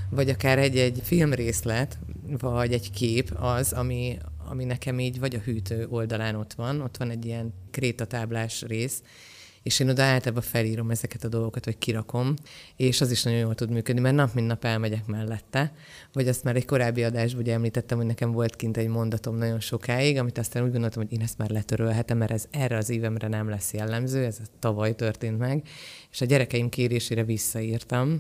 vagy 0.10 0.30
akár 0.30 0.58
egy-egy 0.58 1.02
filmrészlet, 1.04 1.98
vagy 2.38 2.74
egy 2.74 2.92
kép 2.92 3.32
az, 3.40 3.74
ami, 3.74 4.18
ami 4.50 4.64
nekem 4.66 5.00
így 5.00 5.20
vagy 5.20 5.36
a 5.36 5.40
hűtő 5.40 5.88
oldalán 5.90 6.36
ott 6.36 6.54
van, 6.54 6.82
ott 6.82 6.98
van 6.98 7.10
egy 7.10 7.26
ilyen 7.26 7.54
krétatáblás 7.72 8.62
rész, 8.62 9.02
és 9.64 9.80
én 9.80 9.90
oda 9.90 10.04
általában 10.04 10.44
felírom 10.44 10.90
ezeket 10.92 11.24
a 11.24 11.28
dolgokat, 11.28 11.66
vagy 11.66 11.78
kirakom, 11.78 12.34
és 12.76 13.02
az 13.02 13.12
is 13.12 13.24
nagyon 13.24 13.40
jól 13.40 13.56
tud 13.56 13.70
működni, 13.70 14.02
mert 14.02 14.16
nap 14.16 14.34
mint 14.34 14.48
nap 14.48 14.66
elmegyek 14.66 15.06
mellette. 15.06 15.74
Vagy 16.14 16.28
azt 16.28 16.44
már 16.44 16.56
egy 16.56 16.66
korábbi 16.66 17.04
adásban 17.04 17.42
ugye 17.42 17.54
említettem, 17.54 17.98
hogy 17.98 18.06
nekem 18.06 18.32
volt 18.32 18.56
kint 18.56 18.78
egy 18.78 18.88
mondatom 18.88 19.36
nagyon 19.36 19.60
sokáig, 19.60 20.18
amit 20.18 20.38
aztán 20.38 20.64
úgy 20.64 20.72
gondoltam, 20.72 21.04
hogy 21.04 21.14
én 21.14 21.22
ezt 21.22 21.38
már 21.38 21.50
letörölhetem, 21.50 22.18
mert 22.18 22.32
ez 22.32 22.46
erre 22.52 22.78
az 22.78 22.90
évemre 22.90 23.28
nem 23.28 23.50
lesz 23.50 23.74
jellemző, 23.74 24.26
ez 24.26 24.38
tavaly 24.60 24.96
történt 24.96 25.38
meg, 25.38 25.68
és 26.12 26.22
a 26.22 26.26
gyerekeim 26.26 26.70
kérésére 26.70 27.24
visszaírtam, 27.24 28.20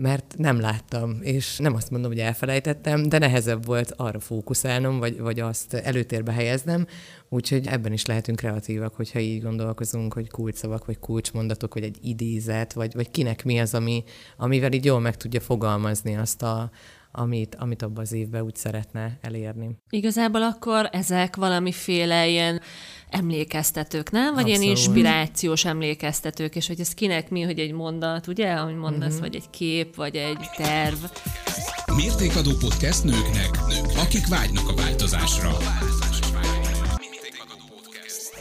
mert 0.00 0.34
nem 0.36 0.60
láttam, 0.60 1.18
és 1.20 1.58
nem 1.58 1.74
azt 1.74 1.90
mondom, 1.90 2.10
hogy 2.10 2.20
elfelejtettem, 2.20 3.02
de 3.02 3.18
nehezebb 3.18 3.64
volt 3.64 3.92
arra 3.96 4.20
fókuszálnom, 4.20 4.98
vagy, 4.98 5.20
vagy 5.20 5.40
azt 5.40 5.74
előtérbe 5.74 6.32
helyeznem, 6.32 6.86
úgyhogy 7.28 7.66
ebben 7.66 7.92
is 7.92 8.06
lehetünk 8.06 8.38
kreatívak, 8.38 8.94
hogyha 8.94 9.18
így 9.18 9.42
gondolkozunk, 9.42 10.12
hogy 10.12 10.30
kulcsszavak, 10.30 10.86
vagy 10.86 10.98
kulcsmondatok, 10.98 11.74
vagy 11.74 11.82
egy 11.82 11.96
idézet, 12.02 12.72
vagy, 12.72 12.94
vagy 12.94 13.10
kinek 13.10 13.44
mi 13.44 13.58
az, 13.58 13.74
ami, 13.74 14.04
amivel 14.36 14.72
így 14.72 14.84
jól 14.84 15.00
meg 15.00 15.16
tudja 15.16 15.40
fogalmazni 15.40 16.16
azt 16.16 16.42
a, 16.42 16.70
amit, 17.12 17.54
amit 17.54 17.82
abban 17.82 18.04
az 18.04 18.12
évben 18.12 18.42
úgy 18.42 18.56
szeretne 18.56 19.18
elérni. 19.20 19.76
Igazából 19.90 20.42
akkor 20.42 20.88
ezek 20.92 21.36
valamiféle 21.36 22.28
ilyen 22.28 22.60
emlékeztetők, 23.10 24.10
nem? 24.10 24.34
Vagy 24.34 24.42
Abszolút. 24.42 24.62
ilyen 24.62 24.76
inspirációs 24.76 25.64
emlékeztetők, 25.64 26.56
és 26.56 26.66
hogy 26.66 26.80
ez 26.80 26.94
kinek 26.94 27.30
mi, 27.30 27.42
hogy 27.42 27.58
egy 27.58 27.72
mondat, 27.72 28.26
ugye, 28.26 28.52
ahogy 28.52 28.76
mondasz, 28.76 29.08
uh-huh. 29.08 29.20
vagy 29.20 29.34
egy 29.34 29.50
kép, 29.50 29.94
vagy 29.94 30.16
egy 30.16 30.48
terv. 30.56 31.04
Mértékadó 31.96 32.50
podcast 32.60 33.04
nőknek, 33.04 33.66
nők, 33.68 33.98
akik 33.98 34.26
vágynak 34.26 34.68
a 34.68 34.74
változásra. 34.74 35.56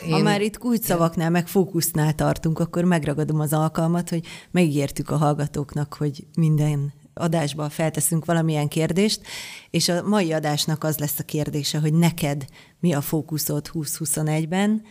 Én... 0.05 0.13
Ha 0.13 0.19
már 0.21 0.41
itt 0.41 0.57
kulcsszavaknál, 0.57 1.29
meg 1.29 1.47
fókusznál 1.47 2.15
tartunk, 2.15 2.59
akkor 2.59 2.83
megragadom 2.83 3.39
az 3.39 3.53
alkalmat, 3.53 4.09
hogy 4.09 4.25
megígértük 4.51 5.09
a 5.09 5.17
hallgatóknak, 5.17 5.93
hogy 5.93 6.25
minden 6.35 6.93
adásba 7.17 7.69
felteszünk 7.69 8.25
valamilyen 8.25 8.67
kérdést, 8.67 9.21
és 9.69 9.89
a 9.89 10.07
mai 10.07 10.33
adásnak 10.33 10.83
az 10.83 10.97
lesz 10.97 11.19
a 11.19 11.23
kérdése, 11.23 11.79
hogy 11.79 11.93
neked 11.93 12.45
mi 12.79 12.93
a 12.93 13.01
fókuszod 13.01 13.69
2021-ben, 13.73 14.81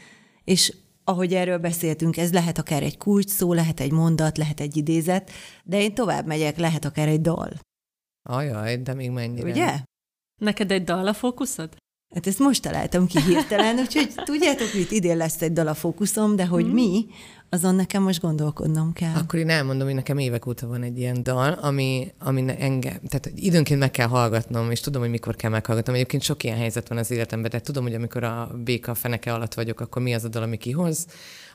és 0.45 0.75
ahogy 1.04 1.35
erről 1.35 1.59
beszéltünk, 1.59 2.16
ez 2.16 2.33
lehet 2.33 2.59
akár 2.59 2.83
egy 2.83 2.97
kulcs 2.97 3.28
szó, 3.28 3.52
lehet 3.52 3.80
egy 3.80 3.92
mondat, 3.92 4.38
lehet 4.38 4.61
egy 4.61 4.76
idézet, 4.76 5.30
de 5.64 5.80
én 5.80 5.95
tovább 5.95 6.26
megyek, 6.26 6.56
lehet 6.56 6.85
akár 6.85 7.09
egy 7.09 7.21
dal. 7.21 7.52
Ajaj, 8.28 8.76
de 8.76 8.95
még 8.95 9.11
mennyire. 9.11 9.50
Ugye? 9.50 9.80
Neked 10.40 10.71
egy 10.71 10.85
dal 10.85 11.06
a 11.06 11.12
fókuszod? 11.12 11.76
Hát 12.14 12.26
ezt 12.26 12.38
most 12.38 12.62
találtam 12.62 13.06
ki 13.06 13.21
hirtelen, 13.21 13.78
úgyhogy 13.78 14.14
tudjátok, 14.25 14.71
hogy 14.71 14.80
itt 14.80 14.90
idén 14.90 15.16
lesz 15.16 15.42
egy 15.42 15.52
dal 15.52 15.66
a 15.66 15.75
fókuszom, 15.75 16.37
de 16.37 16.47
hogy 16.47 16.64
mm. 16.66 16.73
mi, 16.73 17.06
azon 17.49 17.75
nekem 17.75 18.03
most 18.03 18.21
gondolkodnom 18.21 18.93
kell. 18.93 19.15
Akkor 19.15 19.38
én 19.38 19.49
elmondom, 19.49 19.87
hogy 19.87 19.97
nekem 19.97 20.19
évek 20.19 20.47
óta 20.47 20.67
van 20.67 20.83
egy 20.83 20.99
ilyen 20.99 21.23
dal, 21.23 21.53
ami, 21.53 22.12
ami 22.19 22.45
engem, 22.59 22.99
tehát 23.09 23.31
időnként 23.35 23.81
meg 23.81 23.91
kell 23.91 24.07
hallgatnom, 24.07 24.71
és 24.71 24.81
tudom, 24.81 25.00
hogy 25.00 25.11
mikor 25.11 25.37
kell 25.37 25.50
meghallgatnom. 25.50 25.95
Egyébként 25.95 26.23
sok 26.23 26.45
ilyen 26.45 26.57
helyzet 26.57 26.88
van 26.88 26.99
az 26.99 27.11
életemben, 27.11 27.50
tehát 27.50 27.67
tudom, 27.67 27.83
hogy 27.83 27.95
amikor 27.95 28.25
a 28.25 28.50
béka 28.65 28.95
feneke 28.95 29.33
alatt 29.33 29.55
vagyok, 29.55 29.81
akkor 29.81 30.03
mi 30.03 30.15
az 30.15 30.25
a 30.25 30.29
dal, 30.29 30.43
ami 30.43 30.57
kihoz, 30.57 31.07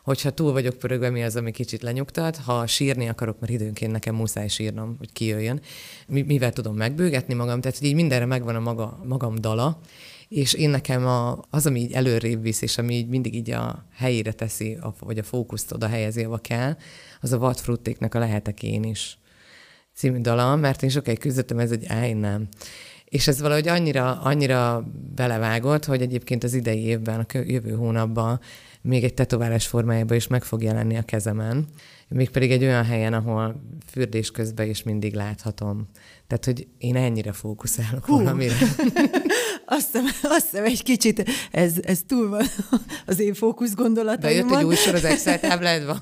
hogyha 0.03 0.29
túl 0.29 0.51
vagyok 0.51 0.77
pörögve, 0.77 1.09
mi 1.09 1.23
az, 1.23 1.35
ami 1.35 1.51
kicsit 1.51 1.81
lenyugtat, 1.81 2.37
ha 2.37 2.67
sírni 2.67 3.09
akarok, 3.09 3.39
mert 3.39 3.51
időnként 3.53 3.91
nekem 3.91 4.15
muszáj 4.15 4.47
sírnom, 4.47 4.95
hogy 4.97 5.13
kijöjjön, 5.13 5.61
mivel 6.07 6.51
tudom 6.51 6.75
megbőgetni 6.75 7.33
magam, 7.33 7.61
tehát 7.61 7.81
így 7.81 7.95
mindenre 7.95 8.25
megvan 8.25 8.55
a 8.55 8.59
maga, 8.59 8.99
magam 9.07 9.35
dala, 9.35 9.79
és 10.31 10.53
én 10.53 10.69
nekem 10.69 11.05
a, 11.05 11.39
az, 11.49 11.65
ami 11.65 11.79
így 11.79 11.91
előrébb 11.91 12.41
visz, 12.41 12.61
és 12.61 12.77
ami 12.77 12.93
így 12.93 13.07
mindig 13.07 13.35
így 13.35 13.51
a 13.51 13.85
helyére 13.93 14.31
teszi, 14.31 14.77
a, 14.81 14.93
vagy 14.99 15.17
a 15.17 15.23
fókuszt 15.23 15.71
oda 15.71 15.87
helyezi, 15.87 16.21
ahova 16.21 16.37
kell, 16.37 16.77
az 17.21 17.31
a 17.31 17.37
vadfruttéknek 17.37 18.15
a 18.15 18.19
Lehetek 18.19 18.63
én 18.63 18.83
is 18.83 19.17
című 19.95 20.21
dala, 20.21 20.55
mert 20.55 20.83
én 20.83 20.89
sokáig 20.89 21.19
küzdöttem 21.19 21.59
ez, 21.59 21.69
hogy 21.69 21.85
állj, 21.87 22.13
nem. 22.13 22.47
És 23.05 23.27
ez 23.27 23.41
valahogy 23.41 23.67
annyira, 23.67 24.21
annyira 24.21 24.87
belevágott, 25.15 25.85
hogy 25.85 26.01
egyébként 26.01 26.43
az 26.43 26.53
idei 26.53 26.85
évben, 26.85 27.19
a 27.19 27.37
jövő 27.45 27.71
hónapban 27.71 28.39
még 28.81 29.03
egy 29.03 29.13
tetoválás 29.13 29.67
formájában 29.67 30.17
is 30.17 30.27
meg 30.27 30.43
fog 30.43 30.63
jelenni 30.63 30.97
a 30.97 31.01
kezemen, 31.01 31.67
mégpedig 32.07 32.51
egy 32.51 32.63
olyan 32.63 32.85
helyen, 32.85 33.13
ahol 33.13 33.61
fürdés 33.87 34.31
közben 34.31 34.69
is 34.69 34.83
mindig 34.83 35.13
láthatom. 35.13 35.87
Tehát, 36.27 36.45
hogy 36.45 36.67
én 36.77 36.95
ennyire 36.95 37.31
fókuszálok 37.31 38.05
Hú. 38.05 38.15
valamire. 38.15 38.55
azt 39.71 39.85
hiszem, 39.91 40.05
azt 40.23 40.49
hiszem 40.49 40.65
egy 40.65 40.83
kicsit, 40.83 41.29
ez, 41.51 41.73
ez 41.81 41.99
túl 42.07 42.29
van 42.29 42.45
az 43.05 43.19
én 43.19 43.33
fókusz 43.33 43.75
gondolataimon. 43.75 44.47
Bejött 44.47 44.59
egy 44.59 44.65
új 44.65 44.75
sor 44.75 44.95
az 44.95 45.03
Excel 45.03 45.39
tábládba. 45.39 45.97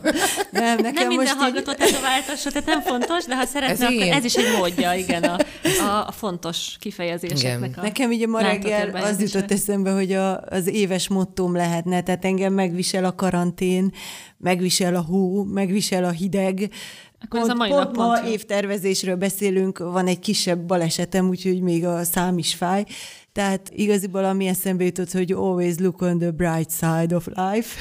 Nem, 0.51 0.77
nekem 0.77 0.93
nem 0.93 1.07
minden 1.07 1.17
most 1.17 1.33
hallgató 1.33 1.71
így... 1.71 1.97
váltassa, 2.01 2.49
tehát 2.49 2.67
nem 2.67 2.81
fontos, 2.81 3.25
de 3.25 3.35
ha 3.35 3.45
szeretne, 3.45 3.88
ez, 3.88 3.93
akkor 3.93 4.07
ez 4.07 4.23
is 4.23 4.35
egy 4.35 4.57
módja, 4.57 4.93
igen, 4.93 5.23
a, 5.23 5.38
a, 5.81 6.07
a 6.07 6.11
fontos 6.11 6.75
kifejezéseknek. 6.79 7.77
A 7.77 7.81
nekem 7.81 8.11
így 8.11 8.27
ma 8.27 8.41
reggel 8.41 8.95
az 8.95 9.21
jutott 9.21 9.51
eszembe, 9.51 9.91
hogy 9.91 10.11
a, 10.11 10.41
az 10.41 10.67
éves 10.67 11.07
mottóm 11.07 11.55
lehetne, 11.55 12.01
tehát 12.01 12.25
engem 12.25 12.53
megvisel 12.53 13.05
a 13.05 13.15
karantén, 13.15 13.93
megvisel 14.38 14.95
a 14.95 15.01
hó, 15.01 15.43
megvisel 15.43 16.03
a 16.03 16.09
hideg, 16.09 16.69
akkor 17.21 17.39
pont, 17.39 17.43
ez 17.43 17.49
a 17.49 17.57
mai 17.57 17.69
pont 17.69 17.95
ma 17.95 18.27
évtervezésről 18.27 19.15
beszélünk, 19.15 19.77
van 19.77 20.07
egy 20.07 20.19
kisebb 20.19 20.59
balesetem, 20.59 21.27
úgyhogy 21.27 21.61
még 21.61 21.85
a 21.85 22.03
szám 22.03 22.38
is 22.38 22.53
fáj. 22.53 22.85
Tehát 23.31 23.69
igaziból 23.69 24.25
ami 24.25 24.48
eszembe 24.48 24.83
jutott, 24.83 25.12
hogy 25.12 25.31
always 25.31 25.77
look 25.77 26.01
on 26.01 26.19
the 26.19 26.31
bright 26.31 26.71
side 26.71 27.15
of 27.15 27.27
life. 27.27 27.79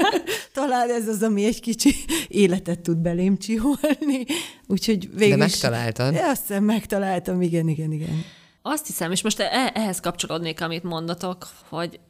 Talán 0.52 0.90
ez 0.90 1.08
az, 1.08 1.22
ami 1.22 1.44
egy 1.44 1.60
kicsi 1.60 1.94
életet 2.28 2.80
tud 2.80 2.98
belém 2.98 3.36
csiholni. 3.36 4.24
Úgyhogy 4.66 5.08
végül 5.14 5.36
De 5.36 5.44
megtaláltad? 5.44 6.12
De 6.12 6.24
azt 6.24 6.46
hiszem 6.46 6.64
megtaláltam, 6.64 7.42
igen, 7.42 7.68
igen, 7.68 7.92
igen. 7.92 8.24
Azt 8.62 8.86
hiszem, 8.86 9.12
és 9.12 9.22
most 9.22 9.40
e- 9.40 9.72
ehhez 9.74 10.00
kapcsolódnék, 10.00 10.60
amit 10.60 10.82
mondatok, 10.82 11.48
hogy 11.68 12.00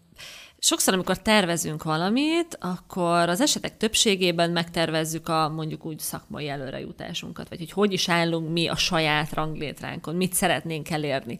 Sokszor, 0.63 0.95
amikor 0.95 1.19
tervezünk 1.19 1.83
valamit, 1.83 2.59
akkor 2.61 3.29
az 3.29 3.41
esetek 3.41 3.77
többségében 3.77 4.51
megtervezzük 4.51 5.29
a 5.29 5.49
mondjuk 5.49 5.87
úgy 5.87 5.99
szakmai 5.99 6.49
előrejutásunkat, 6.49 7.49
vagy 7.49 7.59
hogy 7.59 7.71
hogy 7.71 7.93
is 7.93 8.09
állunk 8.09 8.53
mi 8.53 8.69
a 8.69 8.77
saját 8.77 9.33
ranglétránkon, 9.33 10.17
mit 10.17 10.33
szeretnénk 10.33 10.91
elérni. 10.91 11.39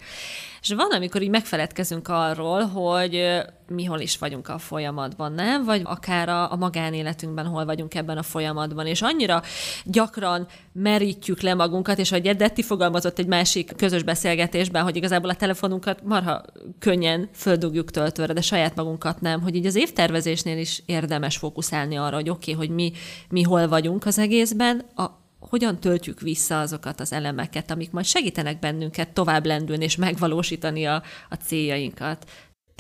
És 0.61 0.73
van, 0.73 0.91
amikor 0.91 1.23
így 1.23 1.31
megfeledkezünk 1.31 2.09
arról, 2.09 2.61
hogy 2.61 3.43
mi 3.69 3.85
hol 3.85 4.01
is 4.01 4.19
vagyunk 4.19 4.49
a 4.49 4.59
folyamatban, 4.59 5.33
nem? 5.33 5.65
Vagy 5.65 5.81
akár 5.85 6.29
a, 6.29 6.53
a 6.53 6.57
magánéletünkben 6.57 7.47
hol 7.47 7.65
vagyunk 7.65 7.95
ebben 7.95 8.19
a 8.19 8.23
folyamatban. 8.23 8.87
És 8.87 9.03
annyira 9.03 9.43
gyakran 9.85 10.47
merítjük 10.73 11.41
le 11.41 11.55
magunkat, 11.55 11.99
és 11.99 12.11
hogy 12.11 12.37
Detti 12.37 12.63
fogalmazott 12.63 13.19
egy 13.19 13.27
másik 13.27 13.77
közös 13.77 14.03
beszélgetésben, 14.03 14.83
hogy 14.83 14.97
igazából 14.97 15.31
a 15.31 15.35
telefonunkat 15.35 16.03
marha 16.03 16.43
könnyen 16.79 17.29
földugjuk 17.35 17.91
töltőre, 17.91 18.33
de 18.33 18.41
saját 18.41 18.75
magunkat 18.75 19.21
nem, 19.21 19.41
hogy 19.43 19.55
így 19.55 19.67
az 19.67 19.77
évtervezésnél 19.77 20.59
is 20.59 20.83
érdemes 20.87 21.37
fókuszálni 21.37 21.97
arra, 21.97 22.15
hogy 22.15 22.31
oké, 22.31 22.53
okay, 22.53 22.67
hogy 22.67 22.75
mi, 22.75 22.93
mi 23.29 23.43
hol 23.43 23.69
vagyunk 23.69 24.07
az 24.07 24.19
egészben, 24.19 24.85
a, 24.97 25.20
hogyan 25.41 25.81
töltjük 25.81 26.21
vissza 26.21 26.61
azokat 26.61 27.01
az 27.01 27.13
elemeket, 27.13 27.71
amik 27.71 27.91
majd 27.91 28.07
segítenek 28.07 28.59
bennünket 28.59 29.09
tovább 29.09 29.47
lendülni 29.47 29.85
és 29.85 29.97
megvalósítani 29.97 30.87
a, 30.87 31.03
a 31.29 31.35
céljainkat. 31.35 32.31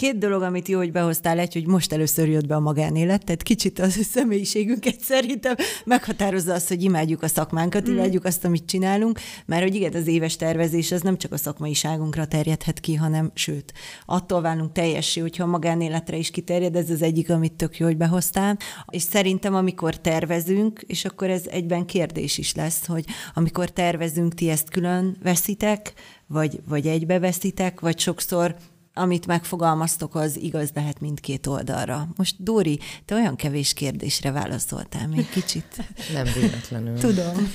Két 0.00 0.19
dolog, 0.19 0.42
amit 0.42 0.69
jó, 0.69 0.78
hogy 0.78 0.92
behoztál 0.92 1.38
egy, 1.38 1.52
hogy 1.52 1.66
most 1.66 1.92
először 1.92 2.28
jött 2.28 2.47
be 2.47 2.54
a 2.54 2.61
magánélet, 2.61 3.25
tehát 3.25 3.42
kicsit 3.42 3.78
az 3.78 3.97
a 4.00 4.02
személyiségünket 4.14 5.00
szerintem 5.00 5.54
meghatározza 5.85 6.54
azt, 6.54 6.69
hogy 6.69 6.83
imádjuk 6.83 7.23
a 7.23 7.28
szakmánkat, 7.28 7.88
mm. 7.88 7.92
imádjuk 7.92 8.25
azt, 8.25 8.45
amit 8.45 8.66
csinálunk, 8.66 9.21
mert 9.47 9.62
hogy 9.62 9.75
igen, 9.75 9.95
az 9.95 10.07
éves 10.07 10.37
tervezés 10.37 10.92
az 10.92 11.02
nem 11.02 11.16
csak 11.16 11.33
a 11.33 11.37
szakmaiságunkra 11.37 12.26
terjedhet 12.26 12.80
ki, 12.80 12.95
hanem 12.95 13.30
sőt, 13.35 13.73
attól 14.07 14.40
válunk 14.40 14.73
teljessé, 14.73 15.21
hogyha 15.21 15.45
a 15.45 15.47
magánéletre 15.47 16.16
is 16.16 16.30
kiterjed, 16.30 16.76
ez 16.76 16.90
az 16.90 17.02
egyik, 17.02 17.30
amit 17.30 17.52
tök 17.52 17.78
jó, 17.78 17.87
hogy 17.87 17.97
behoztál. 17.97 18.59
És 18.90 19.02
szerintem, 19.02 19.54
amikor 19.54 19.97
tervezünk, 19.97 20.85
és 20.87 21.04
akkor 21.04 21.30
ez 21.30 21.42
egyben 21.50 21.87
kérdés 21.87 22.38
is 22.38 22.54
lesz, 22.54 22.87
hogy 22.87 23.04
amikor 23.35 23.71
tervezünk, 23.71 24.35
ti 24.35 24.49
ezt 24.49 24.71
külön 24.71 25.16
veszitek, 25.23 25.92
vagy, 26.26 26.61
vagy 26.69 26.87
egybeveszitek, 26.87 27.80
vagy 27.80 27.99
sokszor 27.99 28.57
amit 28.94 29.26
megfogalmaztok, 29.26 30.14
az 30.14 30.37
igaz 30.37 30.70
lehet 30.75 31.00
mindkét 31.00 31.47
oldalra. 31.47 32.09
Most 32.16 32.35
Dóri, 32.38 32.78
te 33.04 33.14
olyan 33.14 33.37
kevés 33.37 33.73
kérdésre 33.73 34.30
válaszoltál 34.30 35.09
még 35.09 35.28
kicsit. 35.28 35.85
Nem 36.14 36.26
véletlenül. 36.35 36.99
Tudom. 36.99 37.50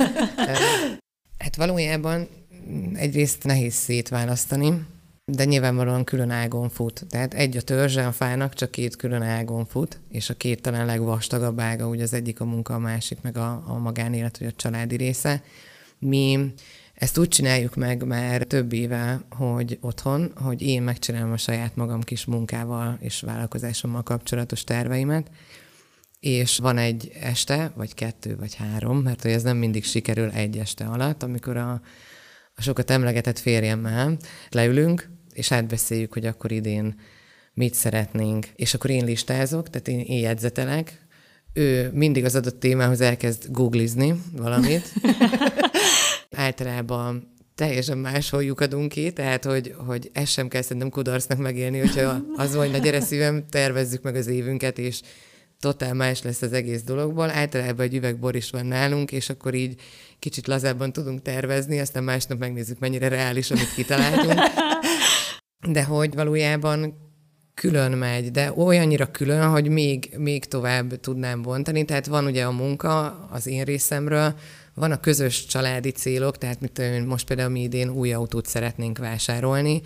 hát 1.44 1.56
valójában 1.56 2.28
egyrészt 2.94 3.44
nehéz 3.44 3.74
szétválasztani, 3.74 4.86
de 5.32 5.46
nyilvánvalóan 5.46 6.04
külön 6.04 6.30
ágon 6.30 6.70
fut. 6.70 7.06
Tehát 7.10 7.34
egy 7.34 7.58
a 7.58 7.62
törzse 7.62 8.08
a 8.08 8.12
fának, 8.12 8.54
csak 8.54 8.72
két 8.72 8.96
külön 8.96 9.22
ágon 9.22 9.66
fut, 9.66 10.00
és 10.10 10.30
a 10.30 10.34
két 10.34 10.62
talán 10.62 10.86
legvastagabb 10.86 11.60
ága, 11.60 11.88
ugye 11.88 12.04
az 12.04 12.14
egyik 12.14 12.40
a 12.40 12.46
munka, 12.46 12.74
a 12.74 12.80
másik 12.80 13.22
meg 13.22 13.38
a, 13.38 13.64
a 13.68 13.78
magánélet, 13.78 14.38
vagy 14.38 14.48
a 14.48 14.52
családi 14.56 14.96
része. 14.96 15.44
Mi 16.00 16.54
ezt 16.96 17.18
úgy 17.18 17.28
csináljuk 17.28 17.76
meg 17.76 18.04
már 18.04 18.44
több 18.44 18.74
éve, 18.74 19.22
hogy 19.30 19.78
otthon, 19.82 20.32
hogy 20.36 20.62
én 20.62 20.82
megcsinálom 20.82 21.32
a 21.32 21.38
saját 21.38 21.76
magam 21.76 22.02
kis 22.02 22.26
munkával 22.26 22.98
és 23.02 23.22
vállalkozásommal 23.22 24.04
kapcsolatos 24.04 24.64
terveimet, 24.64 25.30
és 26.20 26.58
van 26.58 26.78
egy 26.78 27.12
este, 27.22 27.72
vagy 27.76 27.94
kettő, 27.94 28.36
vagy 28.36 28.56
három, 28.56 28.98
mert 28.98 29.22
hogy 29.22 29.32
ez 29.32 29.44
nem 29.44 29.58
mindig 29.58 29.84
sikerül 29.84 30.30
egy 30.30 30.58
este 30.58 30.86
alatt, 30.86 31.24
amikor 31.24 31.58
a, 31.58 31.82
a 32.56 32.62
sokat 32.62 32.90
emlegetett 32.90 33.40
férjemmel 33.40 34.18
leülünk, 34.50 35.10
és 35.34 35.52
átbeszéljük, 35.52 36.14
hogy 36.14 36.26
akkor 36.26 36.52
idén 36.52 37.00
mit 37.54 37.74
szeretnénk. 37.74 38.48
És 38.56 38.74
akkor 38.74 38.90
én 38.90 39.06
listázok, 39.06 39.70
tehát 39.70 39.88
én, 39.88 40.00
én 40.00 40.20
jegyzetelek, 40.20 41.06
ő 41.54 41.92
mindig 41.94 42.26
az 42.26 42.36
adott 42.36 42.60
témához 42.60 43.02
elkezd 43.02 43.52
googlizni 43.52 44.22
valamit. 44.32 44.94
Általában 47.76 48.04
teljesen 48.04 48.14
máshol 48.14 48.44
lyukadunk 48.44 48.92
ki, 48.92 49.12
tehát 49.12 49.46
hogy, 49.46 49.76
hogy 49.78 50.10
ezt 50.14 50.32
sem 50.32 50.48
kell 50.48 50.62
szerintem 50.62 50.90
kudarcnak 50.90 51.38
megélni, 51.38 51.80
hogyha 51.80 52.22
az 52.36 52.56
van, 52.56 52.64
hogy 52.64 52.72
na 52.72 52.78
gyere 52.78 53.00
szívem, 53.00 53.46
tervezzük 53.50 54.02
meg 54.02 54.16
az 54.16 54.28
évünket, 54.28 54.78
és 54.78 55.02
totál 55.60 55.94
más 55.94 56.22
lesz 56.22 56.42
az 56.42 56.54
egész 56.54 56.84
dologból. 56.84 57.30
Általában 57.30 57.86
egy 57.86 57.96
üveg 57.96 58.20
bor 58.20 58.36
is 58.36 58.50
van 58.50 58.66
nálunk, 58.66 59.12
és 59.12 59.30
akkor 59.30 59.54
így 59.54 59.82
kicsit 60.20 60.48
lazábban 60.48 60.92
tudunk 60.92 61.22
tervezni, 61.22 61.80
aztán 61.80 62.04
másnap 62.04 62.40
megnézzük, 62.40 62.80
mennyire 62.80 63.08
reális, 63.08 63.52
amit 63.52 63.74
kitaláltunk. 63.76 64.40
De 65.68 65.84
hogy 65.84 66.14
valójában 66.14 66.96
külön 67.54 67.92
megy, 67.92 68.32
de 68.32 68.52
olyannyira 68.56 69.12
külön, 69.12 69.48
hogy 69.48 69.68
még, 69.70 70.14
még 70.18 70.46
tovább 70.46 71.00
tudnám 71.00 71.42
bontani. 71.42 71.86
Tehát 71.86 72.06
van 72.06 72.26
ugye 72.26 72.44
a 72.46 72.52
munka 72.52 73.26
az 73.32 73.48
én 73.48 73.64
részemről, 73.64 74.36
van 74.76 74.92
a 74.92 75.00
közös 75.00 75.46
családi 75.46 75.92
célok, 75.92 76.38
tehát 76.38 76.62
mit 76.62 77.06
most 77.06 77.28
például 77.28 77.50
mi 77.50 77.62
idén 77.62 77.90
új 77.90 78.14
autót 78.14 78.46
szeretnénk 78.46 78.98
vásárolni, 78.98 79.82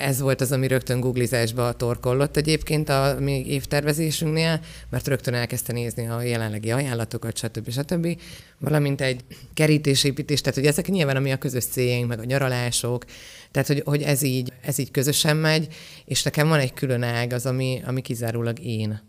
ez 0.00 0.20
volt 0.20 0.40
az, 0.40 0.52
ami 0.52 0.66
rögtön 0.66 1.00
googlizásba 1.00 1.72
torkollott 1.72 2.36
egyébként 2.36 2.88
a 2.88 3.16
mi 3.18 3.46
évtervezésünknél, 3.46 4.60
mert 4.88 5.06
rögtön 5.06 5.34
elkezdte 5.34 5.72
nézni 5.72 6.06
a 6.06 6.22
jelenlegi 6.22 6.70
ajánlatokat, 6.70 7.36
stb. 7.36 7.70
stb. 7.70 8.20
Valamint 8.58 9.00
egy 9.00 9.20
kerítésépítés, 9.54 10.40
tehát 10.40 10.58
hogy 10.58 10.66
ezek 10.66 10.88
nyilván 10.88 11.16
ami 11.16 11.32
a 11.32 11.36
közös 11.38 11.64
céljaink, 11.64 12.08
meg 12.08 12.18
a 12.18 12.24
nyaralások, 12.24 13.04
tehát 13.50 13.68
hogy, 13.68 13.82
hogy 13.84 14.02
ez, 14.02 14.22
így, 14.22 14.52
ez 14.62 14.78
így 14.78 14.90
közösen 14.90 15.36
megy, 15.36 15.68
és 16.04 16.22
nekem 16.22 16.48
van 16.48 16.58
egy 16.58 16.74
külön 16.74 17.02
ág, 17.02 17.32
az, 17.32 17.46
ami, 17.46 17.82
ami 17.86 18.00
kizárólag 18.00 18.58
én. 18.64 19.00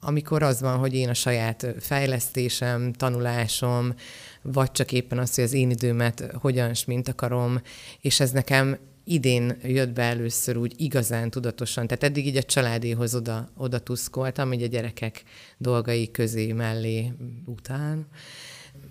Amikor 0.00 0.42
az 0.42 0.60
van, 0.60 0.78
hogy 0.78 0.94
én 0.94 1.08
a 1.08 1.14
saját 1.14 1.66
fejlesztésem, 1.78 2.92
tanulásom, 2.92 3.94
vagy 4.42 4.72
csak 4.72 4.92
éppen 4.92 5.18
az, 5.18 5.34
hogy 5.34 5.44
az 5.44 5.52
én 5.52 5.70
időmet 5.70 6.30
hogyan 6.34 6.72
mint 6.86 7.08
akarom, 7.08 7.60
és 8.00 8.20
ez 8.20 8.30
nekem 8.30 8.78
idén 9.04 9.56
jött 9.62 9.92
be 9.92 10.02
először 10.02 10.56
úgy 10.56 10.74
igazán 10.76 11.30
tudatosan, 11.30 11.86
tehát 11.86 12.04
eddig 12.04 12.26
így 12.26 12.36
a 12.36 12.42
családéhoz 12.42 13.14
oda, 13.14 13.48
oda 13.56 13.78
tuszkoltam, 13.78 14.52
így 14.52 14.62
a 14.62 14.66
gyerekek 14.66 15.22
dolgai 15.58 16.10
közé, 16.10 16.52
mellé, 16.52 17.12
után, 17.44 18.06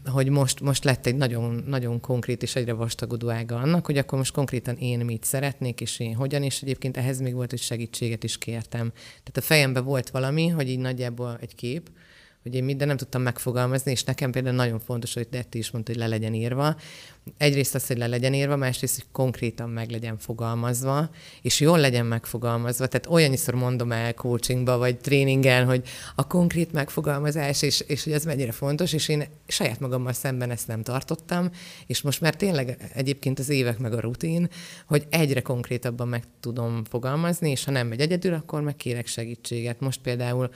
hogy 0.06 0.30
most, 0.30 0.60
most 0.60 0.84
lett 0.84 1.06
egy 1.06 1.16
nagyon, 1.16 1.64
nagyon 1.68 2.00
konkrét 2.00 2.44
és 2.44 2.56
egyre 2.56 2.74
vastagodó 2.74 3.30
ága 3.30 3.56
annak, 3.56 3.86
hogy 3.86 3.98
akkor 3.98 4.18
most 4.18 4.34
konkrétan 4.34 4.76
én 4.76 5.00
mit 5.00 5.24
szeretnék, 5.24 5.82
és 5.82 6.00
én 6.00 6.16
hogyan, 6.16 6.44
és 6.44 6.62
egyébként 6.62 6.98
ehhez 6.98 7.20
még 7.20 7.34
volt, 7.34 7.50
hogy 7.50 7.60
segítséget 7.60 8.24
is 8.24 8.38
kértem. 8.38 8.92
Tehát 8.92 9.38
a 9.38 9.42
fejemben 9.42 9.84
volt 9.84 10.10
valami, 10.10 10.48
hogy 10.48 10.70
így 10.70 10.80
nagyjából 10.80 11.38
egy 11.42 11.56
kép, 11.56 11.90
hogy 12.44 12.56
én 12.56 12.64
minden 12.64 12.88
nem 12.88 12.98
tudtam 12.98 13.22
megfogalmazni, 13.22 13.92
és 13.92 14.04
nekem 14.04 14.32
például 14.32 14.56
nagyon 14.56 14.80
fontos, 14.80 15.14
hogy 15.14 15.28
Detti 15.32 15.58
is 15.58 15.72
mondta, 15.72 15.92
hogy 15.92 16.02
le 16.02 16.08
legyen 16.08 16.34
írva. 16.34 16.76
Egyrészt 17.38 17.76
az, 17.76 17.88
hogy 17.88 17.98
le 17.98 18.08
legyen 18.08 18.34
írva, 18.34 18.56
másrészt, 18.56 18.96
hogy 18.96 19.06
konkrétan 19.12 19.70
meg 19.70 19.90
legyen 19.90 20.18
fogalmazva, 20.18 21.10
és 21.42 21.60
jól 21.60 21.80
legyen 21.80 22.06
megfogalmazva. 22.06 22.88
Tehát 22.88 23.08
olyaniszor 23.08 23.54
mondom 23.54 23.92
el 23.92 24.14
coachingba, 24.14 24.78
vagy 24.78 24.98
tréningen, 24.98 25.66
hogy 25.66 25.88
a 26.16 26.28
konkrét 26.28 26.72
megfogalmazás, 26.72 27.62
és, 27.62 27.80
és 27.80 28.04
hogy 28.04 28.14
ez 28.14 28.26
mennyire 28.26 28.52
fontos, 28.52 28.94
és 28.94 29.08
én 29.08 29.24
saját 29.48 29.80
magammal 29.80 30.14
szemben 30.14 30.52
ezt 30.52 30.68
nem 30.68 30.84
tartottam, 30.84 31.50
és 31.88 32.02
most 32.02 32.22
már 32.22 32.36
tényleg 32.36 32.92
egyébként 32.94 33.40
az 33.40 33.50
évek 33.50 33.78
meg 33.78 33.94
a 33.94 34.00
rutin, 34.00 34.50
hogy 34.86 35.06
egyre 35.10 35.42
konkrétabban 35.42 36.08
meg 36.08 36.24
tudom 36.40 36.84
fogalmazni, 36.84 37.50
és 37.50 37.64
ha 37.64 37.72
nem 37.72 37.88
megy 37.88 38.00
egyedül, 38.00 38.34
akkor 38.34 38.62
meg 38.62 38.76
kérek 38.76 39.08
segítséget. 39.08 39.80
Most 39.80 40.02
például 40.02 40.50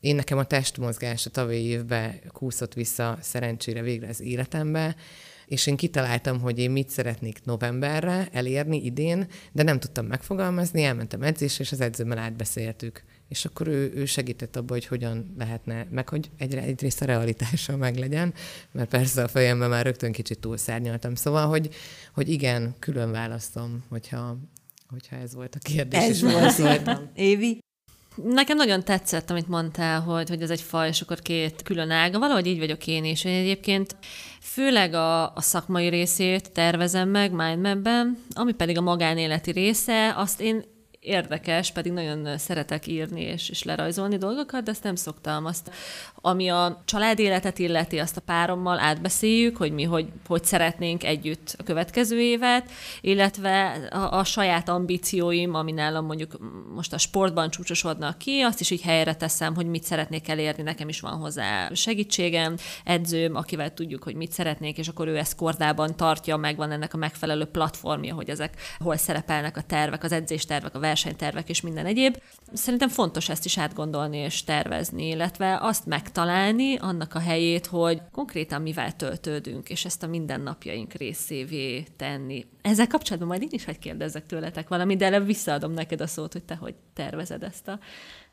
én 0.00 0.14
nekem 0.14 0.38
a 0.38 0.44
testmozgás 0.44 1.26
a 1.26 1.30
tavalyi 1.30 1.64
évben 1.64 2.20
kúszott 2.28 2.74
vissza 2.74 3.18
szerencsére 3.20 3.82
végre 3.82 4.08
az 4.08 4.20
életembe, 4.20 4.96
és 5.46 5.66
én 5.66 5.76
kitaláltam, 5.76 6.40
hogy 6.40 6.58
én 6.58 6.70
mit 6.70 6.88
szeretnék 6.88 7.44
novemberre 7.44 8.28
elérni 8.32 8.84
idén, 8.84 9.26
de 9.52 9.62
nem 9.62 9.78
tudtam 9.78 10.06
megfogalmazni, 10.06 10.82
elmentem 10.82 11.22
edzésre, 11.22 11.64
és 11.64 11.72
az 11.72 11.80
edzőmmel 11.80 12.18
átbeszéltük. 12.18 13.02
És 13.28 13.44
akkor 13.44 13.68
ő, 13.68 13.92
ő 13.94 14.04
segített 14.04 14.56
abba, 14.56 14.72
hogy 14.72 14.86
hogyan 14.86 15.34
lehetne, 15.38 15.86
meg 15.90 16.08
hogy 16.08 16.30
egyre, 16.38 16.62
egyrészt 16.62 17.02
a 17.02 17.04
realitása 17.04 17.76
meg 17.76 17.96
legyen, 17.96 18.34
mert 18.72 18.88
persze 18.88 19.22
a 19.22 19.28
fejemben 19.28 19.68
már 19.68 19.84
rögtön 19.84 20.12
kicsit 20.12 20.38
túlszárnyaltam. 20.38 21.14
Szóval, 21.14 21.46
hogy, 21.46 21.74
hogy 22.14 22.28
igen, 22.28 22.74
külön 22.78 23.10
választom, 23.10 23.84
hogyha, 23.88 24.38
hogyha 24.88 25.16
ez 25.16 25.34
volt 25.34 25.54
a 25.54 25.58
kérdés. 25.58 26.00
Ez 26.00 26.22
volt. 26.22 27.00
Évi? 27.14 27.58
Nekem 28.24 28.56
nagyon 28.56 28.84
tetszett, 28.84 29.30
amit 29.30 29.48
mondtál, 29.48 30.00
hogy, 30.00 30.28
hogy 30.28 30.42
ez 30.42 30.50
egy 30.50 30.60
faj, 30.60 30.88
és 30.88 31.00
akkor 31.00 31.18
két 31.20 31.62
külön 31.62 31.90
ága. 31.90 32.18
Valahogy 32.18 32.46
így 32.46 32.58
vagyok 32.58 32.86
én 32.86 33.04
is. 33.04 33.24
Én 33.24 33.34
egyébként 33.34 33.96
főleg 34.40 34.94
a, 34.94 35.22
a 35.22 35.40
szakmai 35.40 35.88
részét 35.88 36.52
tervezem 36.52 37.08
meg 37.08 37.32
mindmapben, 37.32 38.18
ami 38.34 38.52
pedig 38.52 38.78
a 38.78 38.80
magánéleti 38.80 39.50
része, 39.50 40.14
azt 40.16 40.40
én 40.40 40.64
érdekes, 41.06 41.70
pedig 41.70 41.92
nagyon 41.92 42.38
szeretek 42.38 42.86
írni 42.86 43.20
és, 43.20 43.48
és 43.48 43.62
lerajzolni 43.62 44.16
dolgokat, 44.16 44.62
de 44.62 44.70
ezt 44.70 44.82
nem 44.82 44.94
szoktam. 44.94 45.44
Azt, 45.44 45.70
ami 46.14 46.48
a 46.48 46.82
családéletet 46.84 47.58
illeti, 47.58 47.98
azt 47.98 48.16
a 48.16 48.20
párommal 48.20 48.78
átbeszéljük, 48.78 49.56
hogy 49.56 49.72
mi 49.72 49.82
hogy, 49.82 50.06
hogy 50.26 50.44
szeretnénk 50.44 51.04
együtt 51.04 51.54
a 51.58 51.62
következő 51.62 52.20
évet, 52.20 52.70
illetve 53.00 53.70
a, 53.90 54.18
a 54.18 54.24
saját 54.24 54.68
ambícióim, 54.68 55.54
ami 55.54 55.72
nálam 55.72 56.06
mondjuk 56.06 56.38
most 56.74 56.92
a 56.92 56.98
sportban 56.98 57.50
csúcsosodnak 57.50 58.18
ki, 58.18 58.40
azt 58.40 58.60
is 58.60 58.70
így 58.70 58.82
helyre 58.82 59.14
teszem, 59.14 59.54
hogy 59.54 59.66
mit 59.66 59.84
szeretnék 59.84 60.28
elérni, 60.28 60.62
nekem 60.62 60.88
is 60.88 61.00
van 61.00 61.18
hozzá 61.18 61.70
segítségem, 61.72 62.56
edzőm, 62.84 63.34
akivel 63.34 63.74
tudjuk, 63.74 64.02
hogy 64.02 64.14
mit 64.14 64.32
szeretnék, 64.32 64.78
és 64.78 64.88
akkor 64.88 65.08
ő 65.08 65.16
ezt 65.16 65.36
kordában 65.36 65.96
tartja, 65.96 66.36
megvan 66.36 66.70
ennek 66.70 66.94
a 66.94 66.96
megfelelő 66.96 67.44
platformja, 67.44 68.14
hogy 68.14 68.30
ezek 68.30 68.54
hol 68.78 68.96
szerepelnek 68.96 69.56
a 69.56 69.62
tervek, 69.62 70.04
az 70.04 70.12
edzéstervek, 70.12 70.74
a 70.74 70.78
versenytervek 70.96 71.48
és 71.48 71.60
minden 71.60 71.86
egyéb. 71.86 72.16
Szerintem 72.52 72.88
fontos 72.88 73.28
ezt 73.28 73.44
is 73.44 73.58
átgondolni 73.58 74.16
és 74.16 74.44
tervezni, 74.44 75.08
illetve 75.08 75.58
azt 75.60 75.86
megtalálni 75.86 76.76
annak 76.76 77.14
a 77.14 77.18
helyét, 77.18 77.66
hogy 77.66 78.02
konkrétan 78.12 78.62
mivel 78.62 78.96
töltődünk, 78.96 79.68
és 79.68 79.84
ezt 79.84 80.02
a 80.02 80.06
mindennapjaink 80.06 80.92
részévé 80.92 81.84
tenni. 81.96 82.46
Ezzel 82.62 82.86
kapcsolatban 82.86 83.28
majd 83.28 83.42
én 83.42 83.48
is 83.50 83.64
hogy 83.64 83.78
kérdezzek 83.78 84.26
tőletek 84.26 84.68
valamit, 84.68 84.98
de 84.98 85.04
előbb 85.04 85.26
visszaadom 85.26 85.72
neked 85.72 86.00
a 86.00 86.06
szót, 86.06 86.32
hogy 86.32 86.44
te 86.44 86.54
hogy 86.54 86.74
tervezed 86.94 87.42
ezt 87.42 87.68
a 87.68 87.78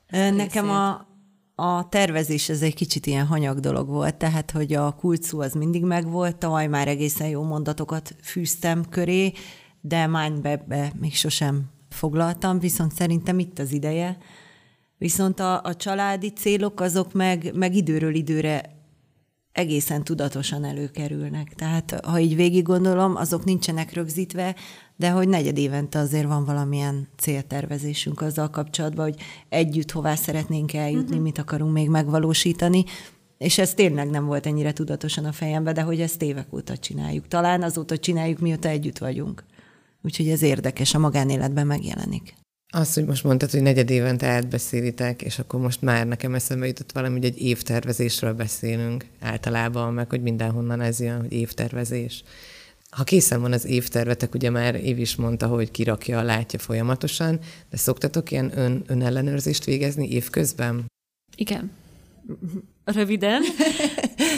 ezt 0.07 0.35
Nekem 0.35 0.69
a, 0.69 1.07
a 1.55 1.89
tervezés 1.89 2.49
ez 2.49 2.61
egy 2.61 2.75
kicsit 2.75 3.05
ilyen 3.05 3.25
hanyag 3.25 3.59
dolog 3.59 3.87
volt, 3.87 4.15
tehát 4.15 4.51
hogy 4.51 4.73
a 4.73 4.91
kulcú 4.91 5.41
az 5.41 5.53
mindig 5.53 5.83
megvolt, 5.83 6.35
tavaly 6.35 6.67
már 6.67 6.87
egészen 6.87 7.27
jó 7.27 7.43
mondatokat 7.43 8.15
fűztem 8.21 8.85
köré, 8.89 9.33
de 9.81 10.07
mindmapbe 10.07 10.91
még 10.99 11.15
sosem 11.15 11.72
foglaltam, 11.93 12.59
viszont 12.59 12.91
szerintem 12.91 13.39
itt 13.39 13.59
az 13.59 13.71
ideje. 13.71 14.17
Viszont 14.97 15.39
a, 15.39 15.61
a 15.63 15.75
családi 15.75 16.29
célok 16.29 16.79
azok 16.79 17.13
meg, 17.13 17.51
meg 17.55 17.75
időről 17.75 18.15
időre 18.15 18.73
egészen 19.51 20.03
tudatosan 20.03 20.63
előkerülnek. 20.63 21.53
Tehát 21.55 21.99
ha 22.05 22.19
így 22.19 22.35
végig 22.35 22.63
gondolom, 22.63 23.15
azok 23.15 23.43
nincsenek 23.43 23.93
rögzítve, 23.93 24.55
de 24.95 25.09
hogy 25.09 25.27
negyed 25.27 25.57
évente 25.57 25.99
azért 25.99 26.27
van 26.27 26.45
valamilyen 26.45 27.07
céltervezésünk 27.17 28.21
azzal 28.21 28.49
kapcsolatban, 28.49 29.05
hogy 29.05 29.19
együtt 29.49 29.91
hová 29.91 30.15
szeretnénk 30.15 30.73
eljutni, 30.73 31.09
uh-huh. 31.09 31.23
mit 31.23 31.37
akarunk 31.37 31.73
még 31.73 31.89
megvalósítani, 31.89 32.83
és 33.37 33.57
ez 33.57 33.73
tényleg 33.73 34.09
nem 34.09 34.25
volt 34.25 34.45
ennyire 34.45 34.73
tudatosan 34.73 35.25
a 35.25 35.31
fejembe, 35.31 35.71
de 35.71 35.81
hogy 35.81 36.01
ezt 36.01 36.21
évek 36.21 36.53
óta 36.53 36.77
csináljuk. 36.77 37.27
Talán 37.27 37.61
azóta 37.63 37.97
csináljuk, 37.97 38.39
mióta 38.39 38.67
együtt 38.67 38.97
vagyunk. 38.97 39.43
Úgyhogy 40.03 40.29
ez 40.29 40.41
érdekes, 40.41 40.93
a 40.93 40.99
magánéletben 40.99 41.67
megjelenik. 41.67 42.33
Azt, 42.73 42.93
hogy 42.93 43.05
most 43.05 43.23
mondtad, 43.23 43.51
hogy 43.51 43.61
negyed 43.61 43.89
évente 43.89 44.27
átbeszélitek, 44.27 45.21
és 45.21 45.39
akkor 45.39 45.59
most 45.59 45.81
már 45.81 46.07
nekem 46.07 46.35
eszembe 46.35 46.67
jutott 46.67 46.91
valami, 46.91 47.13
hogy 47.13 47.25
egy 47.25 47.41
évtervezésről 47.41 48.33
beszélünk 48.33 49.05
általában, 49.19 49.93
meg 49.93 50.09
hogy 50.09 50.21
mindenhonnan 50.21 50.81
ez 50.81 50.99
jön, 50.99 51.19
hogy 51.19 51.31
évtervezés. 51.31 52.23
Ha 52.89 53.03
készen 53.03 53.41
van 53.41 53.51
az 53.51 53.65
évtervetek, 53.65 54.33
ugye 54.33 54.49
már 54.49 54.75
Év 54.75 54.99
is 54.99 55.15
mondta, 55.15 55.47
hogy 55.47 55.71
kirakja, 55.71 56.21
látja 56.21 56.59
folyamatosan, 56.59 57.39
de 57.69 57.77
szoktatok 57.77 58.31
ilyen 58.31 58.57
ön, 58.57 58.83
önellenőrzést 58.87 59.63
végezni 59.63 60.09
évközben? 60.09 60.85
Igen 61.35 61.71
röviden, 62.85 63.41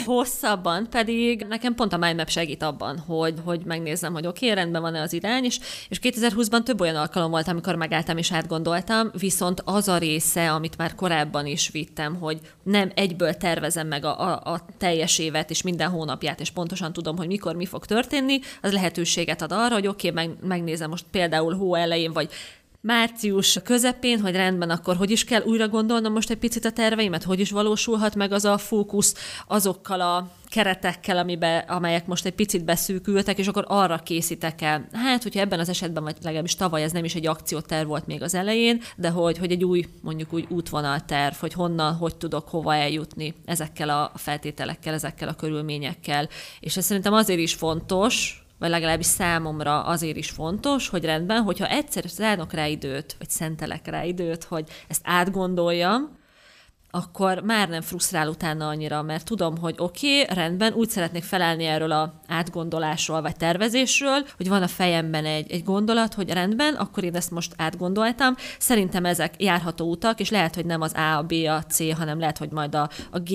hosszabban 0.06 0.86
pedig 0.90 1.46
nekem 1.48 1.74
pont 1.74 1.92
a 1.92 1.96
mindmap 1.96 2.28
segít 2.28 2.62
abban, 2.62 2.98
hogy, 2.98 3.34
hogy 3.44 3.60
megnézzem, 3.64 4.12
hogy 4.12 4.26
oké, 4.26 4.50
okay, 4.50 4.62
rendben 4.62 4.82
van-e 4.82 5.00
az 5.00 5.12
irány, 5.12 5.44
és, 5.44 5.58
és 5.88 5.98
2020-ban 6.02 6.62
több 6.62 6.80
olyan 6.80 6.96
alkalom 6.96 7.30
volt, 7.30 7.48
amikor 7.48 7.74
megálltam 7.74 8.16
és 8.16 8.32
átgondoltam, 8.32 9.10
viszont 9.18 9.62
az 9.64 9.88
a 9.88 9.98
része, 9.98 10.52
amit 10.52 10.76
már 10.76 10.94
korábban 10.94 11.46
is 11.46 11.68
vittem, 11.68 12.14
hogy 12.14 12.38
nem 12.62 12.90
egyből 12.94 13.34
tervezem 13.34 13.86
meg 13.86 14.04
a, 14.04 14.20
a, 14.20 14.52
a 14.52 14.64
teljes 14.78 15.18
évet 15.18 15.50
és 15.50 15.62
minden 15.62 15.90
hónapját, 15.90 16.40
és 16.40 16.50
pontosan 16.50 16.92
tudom, 16.92 17.16
hogy 17.16 17.26
mikor 17.26 17.54
mi 17.54 17.66
fog 17.66 17.86
történni, 17.86 18.38
az 18.62 18.72
lehetőséget 18.72 19.42
ad 19.42 19.52
arra, 19.52 19.74
hogy 19.74 19.86
oké, 19.86 20.08
okay, 20.10 20.26
meg, 20.26 20.36
megnézem 20.42 20.90
most 20.90 21.04
például 21.10 21.54
hó 21.54 21.74
elején, 21.74 22.12
vagy 22.12 22.30
március 22.86 23.58
közepén, 23.64 24.20
hogy 24.20 24.34
rendben, 24.34 24.70
akkor 24.70 24.96
hogy 24.96 25.10
is 25.10 25.24
kell 25.24 25.42
újra 25.42 25.68
gondolnom 25.68 26.12
most 26.12 26.30
egy 26.30 26.38
picit 26.38 26.64
a 26.64 26.70
terveimet, 26.70 27.22
hogy 27.22 27.40
is 27.40 27.50
valósulhat 27.50 28.14
meg 28.14 28.32
az 28.32 28.44
a 28.44 28.58
fókusz 28.58 29.14
azokkal 29.46 30.00
a 30.00 30.30
keretekkel, 30.48 31.18
amibe, 31.18 31.56
amelyek 31.56 32.06
most 32.06 32.24
egy 32.24 32.34
picit 32.34 32.64
beszűkültek, 32.64 33.38
és 33.38 33.46
akkor 33.46 33.64
arra 33.68 33.98
készítek 33.98 34.62
el. 34.62 34.88
Hát, 34.92 35.22
hogyha 35.22 35.40
ebben 35.40 35.58
az 35.58 35.68
esetben, 35.68 36.02
vagy 36.02 36.16
legalábbis 36.22 36.54
tavaly 36.54 36.82
ez 36.82 36.92
nem 36.92 37.04
is 37.04 37.14
egy 37.14 37.26
akcióterv 37.26 37.88
volt 37.88 38.06
még 38.06 38.22
az 38.22 38.34
elején, 38.34 38.80
de 38.96 39.08
hogy, 39.08 39.38
hogy 39.38 39.50
egy 39.50 39.64
új, 39.64 39.86
mondjuk 40.02 40.32
úgy 40.32 40.46
útvonalterv, 40.48 41.34
hogy 41.34 41.52
honnan, 41.52 41.94
hogy 41.94 42.16
tudok 42.16 42.48
hova 42.48 42.74
eljutni 42.74 43.34
ezekkel 43.44 43.88
a 43.88 44.12
feltételekkel, 44.14 44.94
ezekkel 44.94 45.28
a 45.28 45.34
körülményekkel. 45.34 46.28
És 46.60 46.76
ez 46.76 46.84
szerintem 46.84 47.12
azért 47.12 47.40
is 47.40 47.54
fontos, 47.54 48.45
vagy 48.58 48.70
legalábbis 48.70 49.06
számomra 49.06 49.82
azért 49.82 50.16
is 50.16 50.30
fontos, 50.30 50.88
hogy 50.88 51.04
rendben, 51.04 51.42
hogyha 51.42 51.68
egyszer 51.68 52.04
zárnak 52.06 52.52
rá 52.52 52.66
időt, 52.66 53.14
vagy 53.18 53.30
szentelek 53.30 53.86
rá 53.86 54.04
időt, 54.04 54.44
hogy 54.44 54.68
ezt 54.88 55.02
átgondoljam, 55.04 56.24
akkor 56.96 57.42
már 57.42 57.68
nem 57.68 57.80
frusztrál 57.80 58.28
utána 58.28 58.68
annyira, 58.68 59.02
mert 59.02 59.24
tudom, 59.24 59.58
hogy 59.58 59.74
oké, 59.78 60.22
okay, 60.22 60.34
rendben, 60.34 60.72
úgy 60.72 60.88
szeretnék 60.88 61.22
felelni 61.22 61.64
erről 61.64 61.92
a 61.92 62.20
átgondolásról 62.26 63.22
vagy 63.22 63.36
tervezésről, 63.36 64.26
hogy 64.36 64.48
van 64.48 64.62
a 64.62 64.66
fejemben 64.66 65.24
egy, 65.24 65.50
egy 65.50 65.64
gondolat, 65.64 66.14
hogy 66.14 66.30
rendben, 66.30 66.74
akkor 66.74 67.04
én 67.04 67.14
ezt 67.14 67.30
most 67.30 67.54
átgondoltam. 67.56 68.34
Szerintem 68.58 69.04
ezek 69.04 69.42
járható 69.42 69.90
utak, 69.90 70.20
és 70.20 70.30
lehet, 70.30 70.54
hogy 70.54 70.66
nem 70.66 70.80
az 70.80 70.92
A, 70.92 71.16
a 71.16 71.22
B, 71.22 71.32
a 71.32 71.62
C, 71.62 71.96
hanem 71.96 72.18
lehet, 72.18 72.38
hogy 72.38 72.50
majd 72.50 72.74
a, 72.74 72.88
a 73.10 73.18
G 73.18 73.32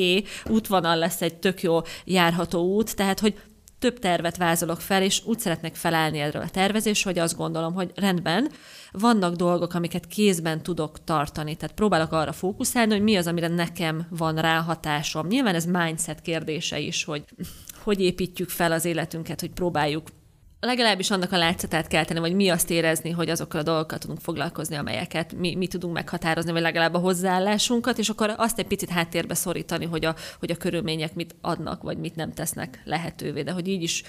útvonal 0.49 0.97
lesz 0.97 1.21
egy 1.21 1.35
tök 1.35 1.61
jó 1.61 1.79
járható 2.05 2.75
út, 2.75 2.95
tehát 2.95 3.19
hogy 3.19 3.35
több 3.81 3.99
tervet 3.99 4.37
vázolok 4.37 4.81
fel, 4.81 5.03
és 5.03 5.21
úgy 5.25 5.39
szeretnék 5.39 5.75
felállni 5.75 6.19
erről 6.19 6.41
a 6.41 6.49
tervezés, 6.49 7.03
hogy 7.03 7.19
azt 7.19 7.37
gondolom, 7.37 7.73
hogy 7.73 7.91
rendben, 7.95 8.51
vannak 8.91 9.35
dolgok, 9.35 9.73
amiket 9.73 10.07
kézben 10.07 10.63
tudok 10.63 11.03
tartani, 11.03 11.55
tehát 11.55 11.75
próbálok 11.75 12.11
arra 12.11 12.31
fókuszálni, 12.31 12.91
hogy 12.91 13.03
mi 13.03 13.15
az, 13.15 13.27
amire 13.27 13.47
nekem 13.47 14.07
van 14.09 14.35
ráhatásom. 14.35 15.27
Nyilván 15.27 15.55
ez 15.55 15.65
mindset 15.65 16.21
kérdése 16.21 16.79
is, 16.79 17.03
hogy 17.03 17.23
hogy 17.83 18.01
építjük 18.01 18.49
fel 18.49 18.71
az 18.71 18.85
életünket, 18.85 19.39
hogy 19.39 19.51
próbáljuk 19.51 20.07
legalábbis 20.61 21.11
annak 21.11 21.31
a 21.31 21.37
látszatát 21.37 21.87
kell 21.87 22.05
tenni, 22.05 22.19
vagy 22.19 22.35
mi 22.35 22.49
azt 22.49 22.69
érezni, 22.69 23.09
hogy 23.09 23.29
azokkal 23.29 23.59
a 23.59 23.63
dolgokkal 23.63 23.97
tudunk 23.97 24.19
foglalkozni, 24.19 24.75
amelyeket 24.75 25.33
mi, 25.33 25.55
mi 25.55 25.67
tudunk 25.67 25.93
meghatározni, 25.93 26.51
vagy 26.51 26.61
legalább 26.61 26.93
a 26.93 26.99
hozzáállásunkat, 26.99 27.97
és 27.97 28.09
akkor 28.09 28.33
azt 28.37 28.59
egy 28.59 28.67
picit 28.67 28.89
háttérbe 28.89 29.33
szorítani, 29.33 29.85
hogy 29.85 30.05
a, 30.05 30.15
hogy 30.39 30.51
a 30.51 30.55
körülmények 30.55 31.15
mit 31.15 31.35
adnak, 31.41 31.81
vagy 31.81 31.97
mit 31.97 32.15
nem 32.15 32.33
tesznek 32.33 32.81
lehetővé, 32.85 33.41
de 33.41 33.51
hogy 33.51 33.67
így 33.67 33.83
is 33.83 34.03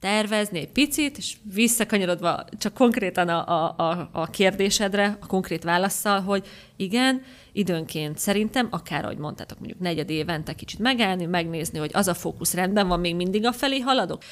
tervezni 0.00 0.58
egy 0.58 0.72
picit, 0.72 1.18
és 1.18 1.36
visszakanyarodva 1.54 2.44
csak 2.58 2.74
konkrétan 2.74 3.28
a, 3.28 3.74
a, 3.76 4.08
a 4.12 4.30
kérdésedre, 4.30 5.18
a 5.20 5.26
konkrét 5.26 5.62
válaszsal, 5.62 6.20
hogy 6.20 6.46
igen, 6.76 7.22
időnként 7.52 8.18
szerintem, 8.18 8.68
akár 8.70 9.04
ahogy 9.04 9.16
mondtátok, 9.16 9.58
mondjuk 9.58 9.80
negyed 9.80 10.10
évente 10.10 10.52
kicsit 10.52 10.78
megállni, 10.78 11.24
megnézni, 11.24 11.78
hogy 11.78 11.90
az 11.92 12.08
a 12.08 12.14
fókusz 12.14 12.54
rendben 12.54 12.88
van, 12.88 13.00
még 13.00 13.16
mindig 13.16 13.46
a 13.46 13.52
felé 13.52 13.78
haladok. 13.78 14.22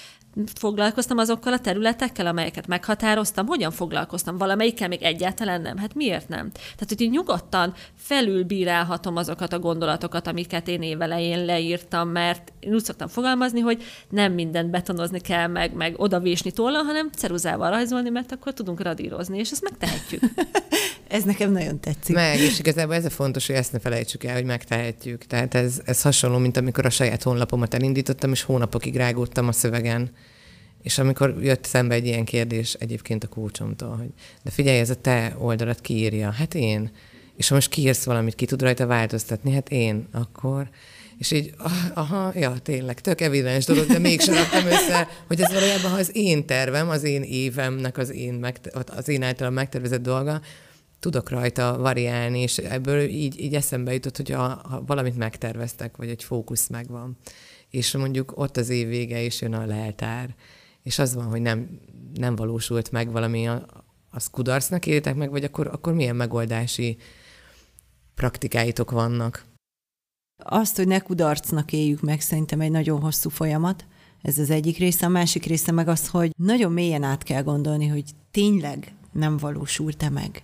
Foglalkoztam 0.55 1.19
azokkal 1.19 1.53
a 1.53 1.59
területekkel, 1.59 2.27
amelyeket 2.27 2.67
meghatároztam, 2.67 3.47
hogyan 3.47 3.71
foglalkoztam, 3.71 4.37
valamelyikkel 4.37 4.89
még 4.89 5.03
egyáltalán 5.03 5.61
nem. 5.61 5.77
Hát 5.77 5.95
miért 5.95 6.29
nem? 6.29 6.51
Tehát, 6.53 6.89
hogy 6.89 7.01
én 7.01 7.11
nyugodtan 7.11 7.75
felülbírálhatom 7.95 9.17
azokat 9.17 9.53
a 9.53 9.59
gondolatokat, 9.59 10.27
amiket 10.27 10.69
én 10.69 10.83
évelején 10.83 11.45
leírtam, 11.45 12.09
mert 12.09 12.53
én 12.61 12.75
úgy 12.75 12.85
szoktam 12.85 13.09
fogalmazni, 13.09 13.61
hogy 13.61 13.83
nem 14.09 14.33
mindent 14.33 14.71
betonozni 14.71 15.21
kell, 15.21 15.47
meg, 15.47 15.73
meg 15.73 15.95
odavésni 15.97 16.51
tollal, 16.51 16.83
hanem 16.83 17.11
ceruzával 17.11 17.71
rajzolni, 17.71 18.09
mert 18.09 18.33
akkor 18.33 18.53
tudunk 18.53 18.83
radírozni, 18.83 19.39
és 19.39 19.51
ezt 19.51 19.63
megtehetjük. 19.63 20.23
ez 21.09 21.25
nekem 21.25 21.53
nagyon 21.53 21.81
tetszik. 21.81 22.15
Meg, 22.15 22.39
és 22.39 22.59
igazából 22.59 22.95
ez 22.95 23.05
a 23.05 23.11
fontos, 23.11 23.47
hogy 23.47 23.57
ezt 23.57 23.73
ne 23.73 23.79
felejtsük 23.79 24.25
el, 24.25 24.35
hogy 24.35 24.45
megtehetjük. 24.45 25.25
Tehát 25.25 25.55
ez, 25.55 25.81
ez 25.85 26.03
hasonló, 26.03 26.39
mint 26.39 26.57
amikor 26.57 26.87
a 26.87 26.91
saját 26.91 27.23
honlapomat 27.23 27.75
elindítottam, 27.75 28.33
és 28.33 28.43
hónapokig 28.43 28.97
rágódtam 28.97 29.49
a 29.49 29.53
szövegen. 29.53 30.11
És 30.83 30.99
amikor 30.99 31.37
jött 31.41 31.65
szembe 31.65 31.95
egy 31.95 32.07
ilyen 32.07 32.25
kérdés 32.25 32.75
egyébként 32.75 33.25
a 33.25 33.29
kócsomtól, 33.29 33.97
hogy 33.97 34.11
de 34.43 34.51
figyelj, 34.51 34.79
ez 34.79 34.91
a 34.91 34.95
te 34.95 35.37
oldalat 35.39 35.81
kiírja, 35.81 36.31
hát 36.31 36.55
én. 36.55 36.91
És 37.37 37.49
ha 37.49 37.55
most 37.55 37.71
kiírsz 37.71 38.05
valamit, 38.05 38.35
ki 38.35 38.47
tud 38.47 38.63
rajta 38.63 38.87
változtatni, 38.87 39.53
hát 39.53 39.69
én, 39.69 40.09
akkor... 40.13 40.69
És 41.19 41.31
így, 41.31 41.55
ah, 41.57 41.73
aha, 41.95 42.33
ja, 42.35 42.55
tényleg, 42.63 43.01
tök 43.01 43.21
evidens 43.21 43.65
dolog, 43.65 43.87
de 43.87 43.99
mégsem 43.99 44.35
raktam 44.35 44.67
össze, 44.67 45.09
hogy 45.27 45.41
ez 45.41 45.53
valójában, 45.53 45.93
az 45.93 46.11
én 46.13 46.47
tervem, 46.47 46.89
az 46.89 47.03
én 47.03 47.23
évemnek 47.23 47.99
az 47.99 48.11
én, 48.11 48.35
megte- 48.35 48.91
az 48.91 49.09
én 49.09 49.23
általam 49.23 49.53
megtervezett 49.53 50.03
dolga, 50.03 50.41
tudok 51.01 51.29
rajta 51.29 51.79
variálni, 51.79 52.41
és 52.41 52.59
ebből 52.59 53.01
így, 53.01 53.41
így 53.41 53.55
eszembe 53.55 53.93
jutott, 53.93 54.17
hogy 54.17 54.31
ha, 54.31 54.49
ha 54.49 54.83
valamit 54.87 55.17
megterveztek, 55.17 55.97
vagy 55.97 56.09
egy 56.09 56.25
fókusz 56.25 56.69
megvan, 56.69 57.17
és 57.71 57.97
mondjuk 57.97 58.33
ott 58.35 58.57
az 58.57 58.69
év 58.69 58.89
vége 58.89 59.21
is 59.21 59.41
jön 59.41 59.55
a 59.55 59.67
leltár, 59.67 60.35
és 60.83 60.99
az 60.99 61.15
van, 61.15 61.25
hogy 61.25 61.41
nem, 61.41 61.81
nem 62.15 62.37
valósult 62.37 62.91
meg 62.91 63.13
valami, 63.13 63.49
az 64.11 64.27
kudarcnak 64.31 64.87
értek 64.87 65.15
meg, 65.15 65.31
vagy 65.31 65.45
akkor, 65.45 65.67
akkor 65.67 65.93
milyen 65.93 66.17
megoldási 66.17 66.97
praktikáitok 68.15 68.91
vannak? 68.91 69.45
Azt, 70.45 70.77
hogy 70.77 70.87
ne 70.87 71.01
kudarcnak 71.01 71.73
éljük 71.73 72.01
meg, 72.01 72.21
szerintem 72.21 72.61
egy 72.61 72.71
nagyon 72.71 73.01
hosszú 73.01 73.29
folyamat. 73.31 73.87
Ez 74.23 74.39
az 74.39 74.51
egyik 74.51 74.79
része. 74.79 75.07
A 75.07 75.09
másik 75.09 75.45
része 75.45 75.73
meg 75.73 75.89
az, 75.89 76.09
hogy 76.09 76.31
nagyon 76.39 76.73
mélyen 76.73 77.03
át 77.03 77.23
kell 77.23 77.43
gondolni, 77.43 77.87
hogy 77.87 78.11
tényleg 78.31 78.95
nem 79.13 79.37
valósult-e 79.37 80.09
meg. 80.09 80.43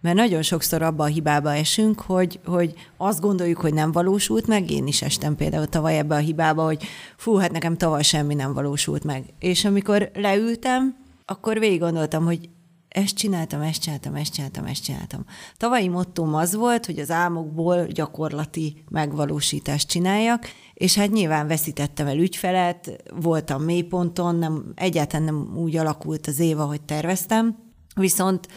Mert 0.00 0.16
nagyon 0.16 0.42
sokszor 0.42 0.82
abba 0.82 1.04
a 1.04 1.06
hibába 1.06 1.54
esünk, 1.54 2.00
hogy, 2.00 2.40
hogy 2.44 2.74
azt 2.96 3.20
gondoljuk, 3.20 3.60
hogy 3.60 3.74
nem 3.74 3.92
valósult 3.92 4.46
meg. 4.46 4.70
Én 4.70 4.86
is 4.86 5.02
estem 5.02 5.36
például 5.36 5.66
tavaly 5.66 5.98
ebbe 5.98 6.14
a 6.14 6.18
hibába, 6.18 6.64
hogy 6.64 6.84
fú, 7.16 7.34
hát 7.34 7.52
nekem 7.52 7.76
tavaly 7.76 8.02
semmi 8.02 8.34
nem 8.34 8.52
valósult 8.52 9.04
meg. 9.04 9.24
És 9.38 9.64
amikor 9.64 10.10
leültem, 10.14 10.96
akkor 11.24 11.58
végig 11.58 11.80
gondoltam, 11.80 12.24
hogy 12.24 12.48
ezt 12.96 13.16
csináltam, 13.16 13.60
ezt 13.60 13.82
csináltam, 13.82 14.14
ezt 14.14 14.32
csináltam, 14.32 14.64
ezt 14.64 14.82
csináltam. 14.82 15.24
Tavalyi 15.56 15.88
mottom 15.88 16.34
az 16.34 16.54
volt, 16.54 16.86
hogy 16.86 16.98
az 16.98 17.10
álmokból 17.10 17.86
gyakorlati 17.86 18.84
megvalósítást 18.90 19.88
csináljak, 19.88 20.46
és 20.74 20.94
hát 20.94 21.10
nyilván 21.10 21.46
veszítettem 21.46 22.06
el 22.06 22.18
ügyfelet, 22.18 23.02
voltam 23.14 23.62
mélyponton, 23.62 24.36
nem, 24.36 24.72
egyáltalán 24.74 25.24
nem 25.24 25.56
úgy 25.56 25.76
alakult 25.76 26.26
az 26.26 26.38
év, 26.38 26.60
ahogy 26.60 26.80
terveztem, 26.80 27.56
viszont 27.94 28.48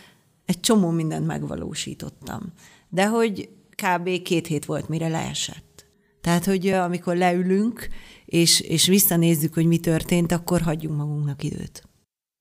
egy 0.50 0.60
csomó 0.60 0.90
mindent 0.90 1.26
megvalósítottam. 1.26 2.54
De 2.90 3.08
hogy 3.08 3.50
kb. 3.70 4.22
két 4.22 4.48
hét 4.48 4.66
volt, 4.66 4.88
mire 4.88 5.08
leesett. 5.08 5.86
Tehát, 6.22 6.46
hogy 6.46 6.68
amikor 6.68 7.16
leülünk, 7.16 7.88
és, 8.26 8.60
és 8.60 8.88
visszanézzük, 8.88 9.54
hogy 9.54 9.66
mi 9.66 9.78
történt, 9.78 10.32
akkor 10.32 10.62
hagyjunk 10.62 10.98
magunknak 10.98 11.44
időt. 11.44 11.84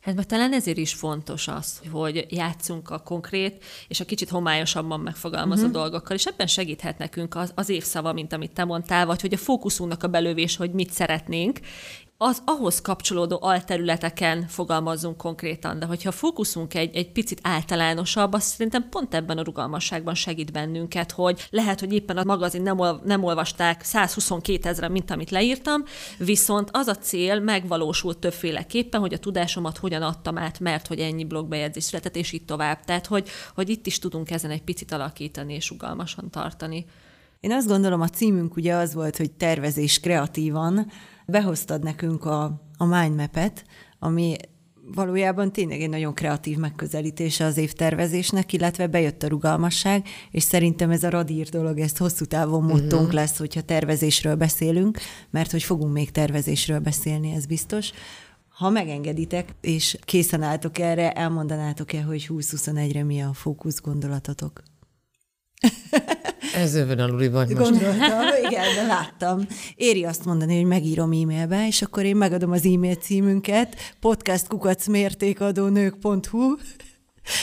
Hát 0.01 0.15
mert 0.15 0.29
talán 0.29 0.53
ezért 0.53 0.77
is 0.77 0.95
fontos 0.95 1.49
az, 1.49 1.81
hogy 1.91 2.27
játszunk 2.31 2.91
a 2.91 2.99
konkrét 2.99 3.65
és 3.89 4.01
a 4.01 4.05
kicsit 4.05 4.29
homályosabban 4.29 5.01
megfogalmazott 5.01 5.67
uh-huh. 5.67 5.81
dolgokkal, 5.83 6.17
és 6.17 6.27
ebben 6.27 6.47
segíthet 6.47 6.99
nekünk 6.99 7.35
az, 7.35 7.53
az 7.55 7.69
évszava, 7.69 8.13
mint 8.13 8.33
amit 8.33 8.53
te 8.53 8.65
mondtál, 8.65 9.07
vagy 9.07 9.21
hogy 9.21 9.33
a 9.33 9.37
fókuszunknak 9.37 10.03
a 10.03 10.09
belövés, 10.09 10.57
hogy 10.57 10.73
mit 10.73 10.91
szeretnénk, 10.91 11.61
az 12.21 12.43
ahhoz 12.45 12.81
kapcsolódó 12.81 13.39
alterületeken 13.41 14.47
fogalmazzunk 14.49 15.17
konkrétan, 15.17 15.79
de 15.79 15.87
hogyha 15.87 16.11
fókuszunk 16.11 16.75
egy, 16.75 16.97
egy 16.97 17.13
picit 17.13 17.41
általánosabb, 17.43 18.33
azt 18.33 18.47
szerintem 18.47 18.89
pont 18.89 19.15
ebben 19.15 19.39
a 19.39 19.43
rugalmasságban 19.43 20.15
segít 20.15 20.53
bennünket, 20.53 21.13
hogy 21.13 21.47
lehet, 21.51 21.81
hogy 21.81 21.93
éppen 21.93 22.17
a 22.17 22.25
magazin 22.25 22.63
nem, 22.63 22.79
ol, 22.79 23.01
nem 23.05 23.25
olvasták 23.25 23.83
122 23.83 24.69
ezre, 24.69 24.89
mint 24.89 25.11
amit 25.11 25.31
leírtam, 25.31 25.85
viszont 26.19 26.69
az 26.73 26.87
a 26.87 26.97
cél 26.97 27.41
megvalósult 27.41 28.19
többféleképpen, 28.19 29.01
hogy 29.01 29.15
a 29.15 29.19
tudásomat 29.19 29.79
hogyan 29.79 30.03
adtam 30.03 30.39
át, 30.39 30.61
mert 30.61 30.87
hogy 30.87 30.99
ennyi 30.99 31.25
blogbejegyzés 31.25 31.85
született, 31.85 32.17
és 32.17 32.33
így 32.33 32.45
tovább. 32.45 32.85
Tehát, 32.85 33.07
hogy, 33.07 33.29
hogy 33.55 33.69
itt 33.69 33.87
is 33.87 33.99
tudunk 33.99 34.31
ezen 34.31 34.51
egy 34.51 34.63
picit 34.63 34.93
alakítani 34.93 35.55
és 35.55 35.71
rugalmasan 35.71 36.31
tartani. 36.31 36.87
Én 37.41 37.53
azt 37.53 37.67
gondolom, 37.69 38.01
a 38.01 38.09
címünk 38.09 38.57
ugye 38.57 38.75
az 38.75 38.95
volt, 38.95 39.17
hogy 39.17 39.31
tervezés 39.31 40.01
kreatívan, 40.01 40.91
behoztad 41.31 41.83
nekünk 41.83 42.25
a, 42.25 42.63
a 42.77 42.85
mindmap-et, 42.85 43.65
ami 43.99 44.37
valójában 44.95 45.53
tényleg 45.53 45.81
egy 45.81 45.89
nagyon 45.89 46.15
kreatív 46.15 46.57
megközelítése 46.57 47.45
az 47.45 47.57
évtervezésnek, 47.57 48.53
illetve 48.53 48.87
bejött 48.87 49.23
a 49.23 49.29
rugalmasság, 49.29 50.07
és 50.31 50.43
szerintem 50.43 50.91
ez 50.91 51.03
a 51.03 51.11
radír 51.11 51.49
dolog, 51.49 51.79
ez 51.79 51.97
hosszú 51.97 52.25
távon 52.25 52.63
mottónk 52.63 52.93
uh-huh. 52.93 53.13
lesz, 53.13 53.39
hogyha 53.39 53.61
tervezésről 53.61 54.35
beszélünk, 54.35 54.99
mert 55.31 55.51
hogy 55.51 55.63
fogunk 55.63 55.93
még 55.93 56.11
tervezésről 56.11 56.79
beszélni, 56.79 57.33
ez 57.33 57.47
biztos. 57.47 57.91
Ha 58.49 58.71
megengeditek, 58.71 59.55
és 59.61 59.99
készen 60.05 60.43
álltok 60.43 60.79
erre, 60.79 61.13
elmondanátok-e, 61.13 62.03
hogy 62.03 62.27
2021-re 62.29 63.05
mi 63.05 63.23
a 63.23 63.33
fókusz 63.33 63.81
gondolatotok? 63.81 64.63
Ez 66.55 66.75
övön 66.75 66.99
aluli 66.99 67.29
vagy 67.29 67.49
most. 67.49 67.71
Gondoltam, 67.71 68.23
igen, 68.47 68.75
de 68.75 68.87
láttam. 68.87 69.47
Éri 69.75 70.05
azt 70.05 70.25
mondani, 70.25 70.57
hogy 70.57 70.67
megírom 70.67 71.13
e-mailbe, 71.13 71.67
és 71.67 71.83
akkor 71.83 72.05
én 72.05 72.17
megadom 72.17 72.51
az 72.51 72.67
e-mail 72.67 72.95
címünket, 72.95 73.77
podcastkukacmértékadónők.hu, 74.01 76.57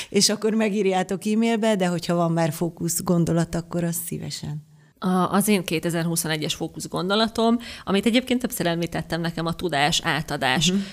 és 0.10 0.30
akkor 0.30 0.54
megírjátok 0.54 1.26
e-mailbe, 1.26 1.76
de 1.76 1.88
hogyha 1.88 2.16
van 2.16 2.32
már 2.32 2.52
fókusz 2.52 3.04
gondolat, 3.04 3.56
akkor 3.56 3.84
az 3.84 3.98
szívesen. 4.06 4.64
A, 5.00 5.08
az 5.08 5.48
én 5.48 5.62
2021-es 5.66 6.54
fókusz 6.56 6.88
gondolatom, 6.88 7.58
amit 7.84 8.06
egyébként 8.06 8.42
többször 8.42 8.68
említettem 8.68 9.22
nekem, 9.22 9.46
a 9.46 9.54
tudás 9.54 10.02
átadás. 10.04 10.70
Uh-huh 10.70 10.84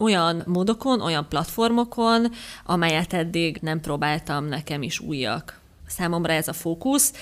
olyan 0.00 0.42
módokon, 0.46 1.00
olyan 1.00 1.28
platformokon, 1.28 2.32
amelyet 2.64 3.12
eddig 3.12 3.58
nem 3.60 3.80
próbáltam, 3.80 4.44
nekem 4.44 4.82
is 4.82 5.00
újak 5.00 5.59
számomra 5.90 6.32
ez 6.32 6.48
a 6.48 6.52
fókusz, 6.52 7.12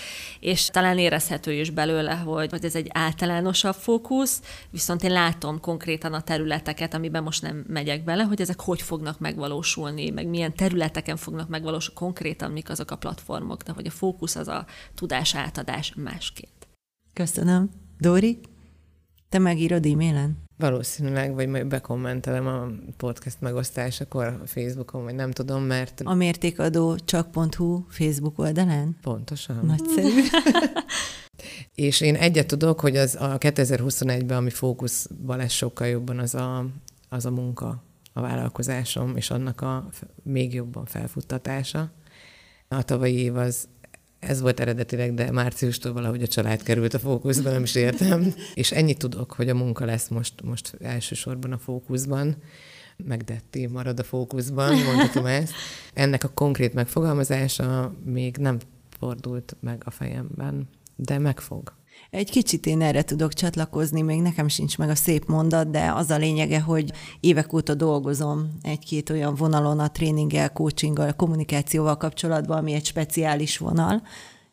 és 0.40 0.66
talán 0.66 0.98
érezhető 0.98 1.52
is 1.52 1.70
belőle, 1.70 2.14
hogy, 2.14 2.50
hogy 2.50 2.64
ez 2.64 2.74
egy 2.74 2.88
általánosabb 2.92 3.74
fókusz, 3.74 4.42
viszont 4.70 5.02
én 5.02 5.12
látom 5.12 5.60
konkrétan 5.60 6.12
a 6.12 6.22
területeket, 6.22 6.94
amiben 6.94 7.22
most 7.22 7.42
nem 7.42 7.64
megyek 7.68 8.04
bele, 8.04 8.22
hogy 8.22 8.40
ezek 8.40 8.60
hogy 8.60 8.82
fognak 8.82 9.18
megvalósulni, 9.18 10.10
meg 10.10 10.26
milyen 10.26 10.54
területeken 10.54 11.16
fognak 11.16 11.48
megvalósulni 11.48 12.00
konkrétan, 12.00 12.50
mik 12.50 12.70
azok 12.70 12.90
a 12.90 12.96
platformok, 12.96 13.62
de 13.62 13.72
hogy 13.72 13.86
a 13.86 13.90
fókusz 13.90 14.36
az 14.36 14.48
a 14.48 14.66
tudás 14.94 15.34
átadás 15.34 15.92
másként. 15.96 16.68
Köszönöm. 17.12 17.70
Dóri, 17.98 18.38
te 19.28 19.38
megírod 19.38 19.86
e-mailen? 19.86 20.36
Valószínűleg, 20.56 21.34
vagy 21.34 21.48
majd 21.48 21.66
bekommentelem 21.66 22.46
a 22.46 22.68
podcast 22.96 23.40
megosztásakor 23.40 24.26
a 24.26 24.46
Facebookon, 24.46 25.04
vagy 25.04 25.14
nem 25.14 25.30
tudom, 25.30 25.62
mert... 25.62 26.00
A 26.04 26.14
mértékadó 26.14 26.96
csak.hu 26.96 27.84
Facebook 27.88 28.38
oldalán? 28.38 28.96
Pontosan. 29.02 29.66
Nagyszerű. 29.66 30.20
És 31.74 32.00
én 32.00 32.14
egyet 32.14 32.46
tudok, 32.46 32.80
hogy 32.80 32.96
az 32.96 33.16
a 33.20 33.38
2021-ben, 33.38 34.36
ami 34.36 34.50
fókuszban 34.50 35.36
lesz 35.36 35.52
sokkal 35.52 35.86
jobban, 35.86 36.18
az 36.18 36.34
a, 36.34 36.66
az 37.08 37.24
a 37.24 37.30
munka, 37.30 37.82
a 38.12 38.20
vállalkozásom, 38.20 39.16
és 39.16 39.30
annak 39.30 39.60
a 39.60 39.88
még 40.22 40.54
jobban 40.54 40.84
felfuttatása. 40.84 41.90
A 42.68 42.82
tavalyi 42.82 43.18
év 43.18 43.36
az 43.36 43.68
ez 44.18 44.40
volt 44.40 44.60
eredetileg, 44.60 45.14
de 45.14 45.30
márciustól 45.30 45.92
valahogy 45.92 46.22
a 46.22 46.26
család 46.26 46.62
került 46.62 46.94
a 46.94 46.98
fókuszban, 46.98 47.52
nem 47.52 47.62
is 47.62 47.74
értem. 47.74 48.34
És 48.54 48.72
ennyit 48.72 48.98
tudok, 48.98 49.32
hogy 49.32 49.48
a 49.48 49.54
munka 49.54 49.84
lesz 49.84 50.08
most, 50.08 50.42
most 50.42 50.76
elsősorban 50.80 51.52
a 51.52 51.58
fókuszban, 51.58 52.36
megdetti 52.96 53.66
marad 53.66 53.98
a 53.98 54.02
fókuszban, 54.02 54.74
mondhatom 54.82 55.26
ezt. 55.26 55.52
Ennek 55.94 56.24
a 56.24 56.28
konkrét 56.28 56.74
megfogalmazása 56.74 57.94
még 58.04 58.36
nem 58.36 58.58
fordult 58.98 59.56
meg 59.60 59.82
a 59.84 59.90
fejemben, 59.90 60.68
de 61.00 61.18
megfog. 61.18 61.76
Egy 62.10 62.30
kicsit 62.30 62.66
én 62.66 62.80
erre 62.80 63.02
tudok 63.02 63.32
csatlakozni, 63.32 64.02
még 64.02 64.20
nekem 64.20 64.48
sincs 64.48 64.78
meg 64.78 64.88
a 64.88 64.94
szép 64.94 65.26
mondat, 65.26 65.70
de 65.70 65.92
az 65.92 66.10
a 66.10 66.16
lényege, 66.16 66.60
hogy 66.60 66.92
évek 67.20 67.52
óta 67.52 67.74
dolgozom 67.74 68.58
egy-két 68.62 69.10
olyan 69.10 69.34
vonalon 69.34 69.78
a 69.78 69.90
tréninggel, 69.90 70.52
coachinggal, 70.52 71.12
kommunikációval 71.12 71.96
kapcsolatban, 71.96 72.58
ami 72.58 72.72
egy 72.72 72.84
speciális 72.84 73.58
vonal. 73.58 74.02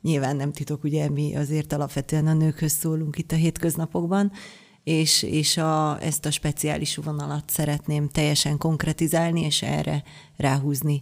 Nyilván 0.01 0.36
nem 0.36 0.51
titok, 0.51 0.84
ugye 0.84 1.10
mi 1.10 1.36
azért 1.36 1.73
alapvetően 1.73 2.27
a 2.27 2.34
nőkhöz 2.34 2.71
szólunk 2.71 3.17
itt 3.17 3.31
a 3.31 3.36
hétköznapokban, 3.36 4.31
és, 4.84 5.23
és 5.23 5.58
a, 5.58 6.01
ezt 6.01 6.25
a 6.25 6.31
speciális 6.31 6.95
vonalat 6.95 7.49
szeretném 7.49 8.10
teljesen 8.10 8.58
konkretizálni, 8.58 9.41
és 9.41 9.62
erre 9.62 10.03
ráhúzni 10.38 11.01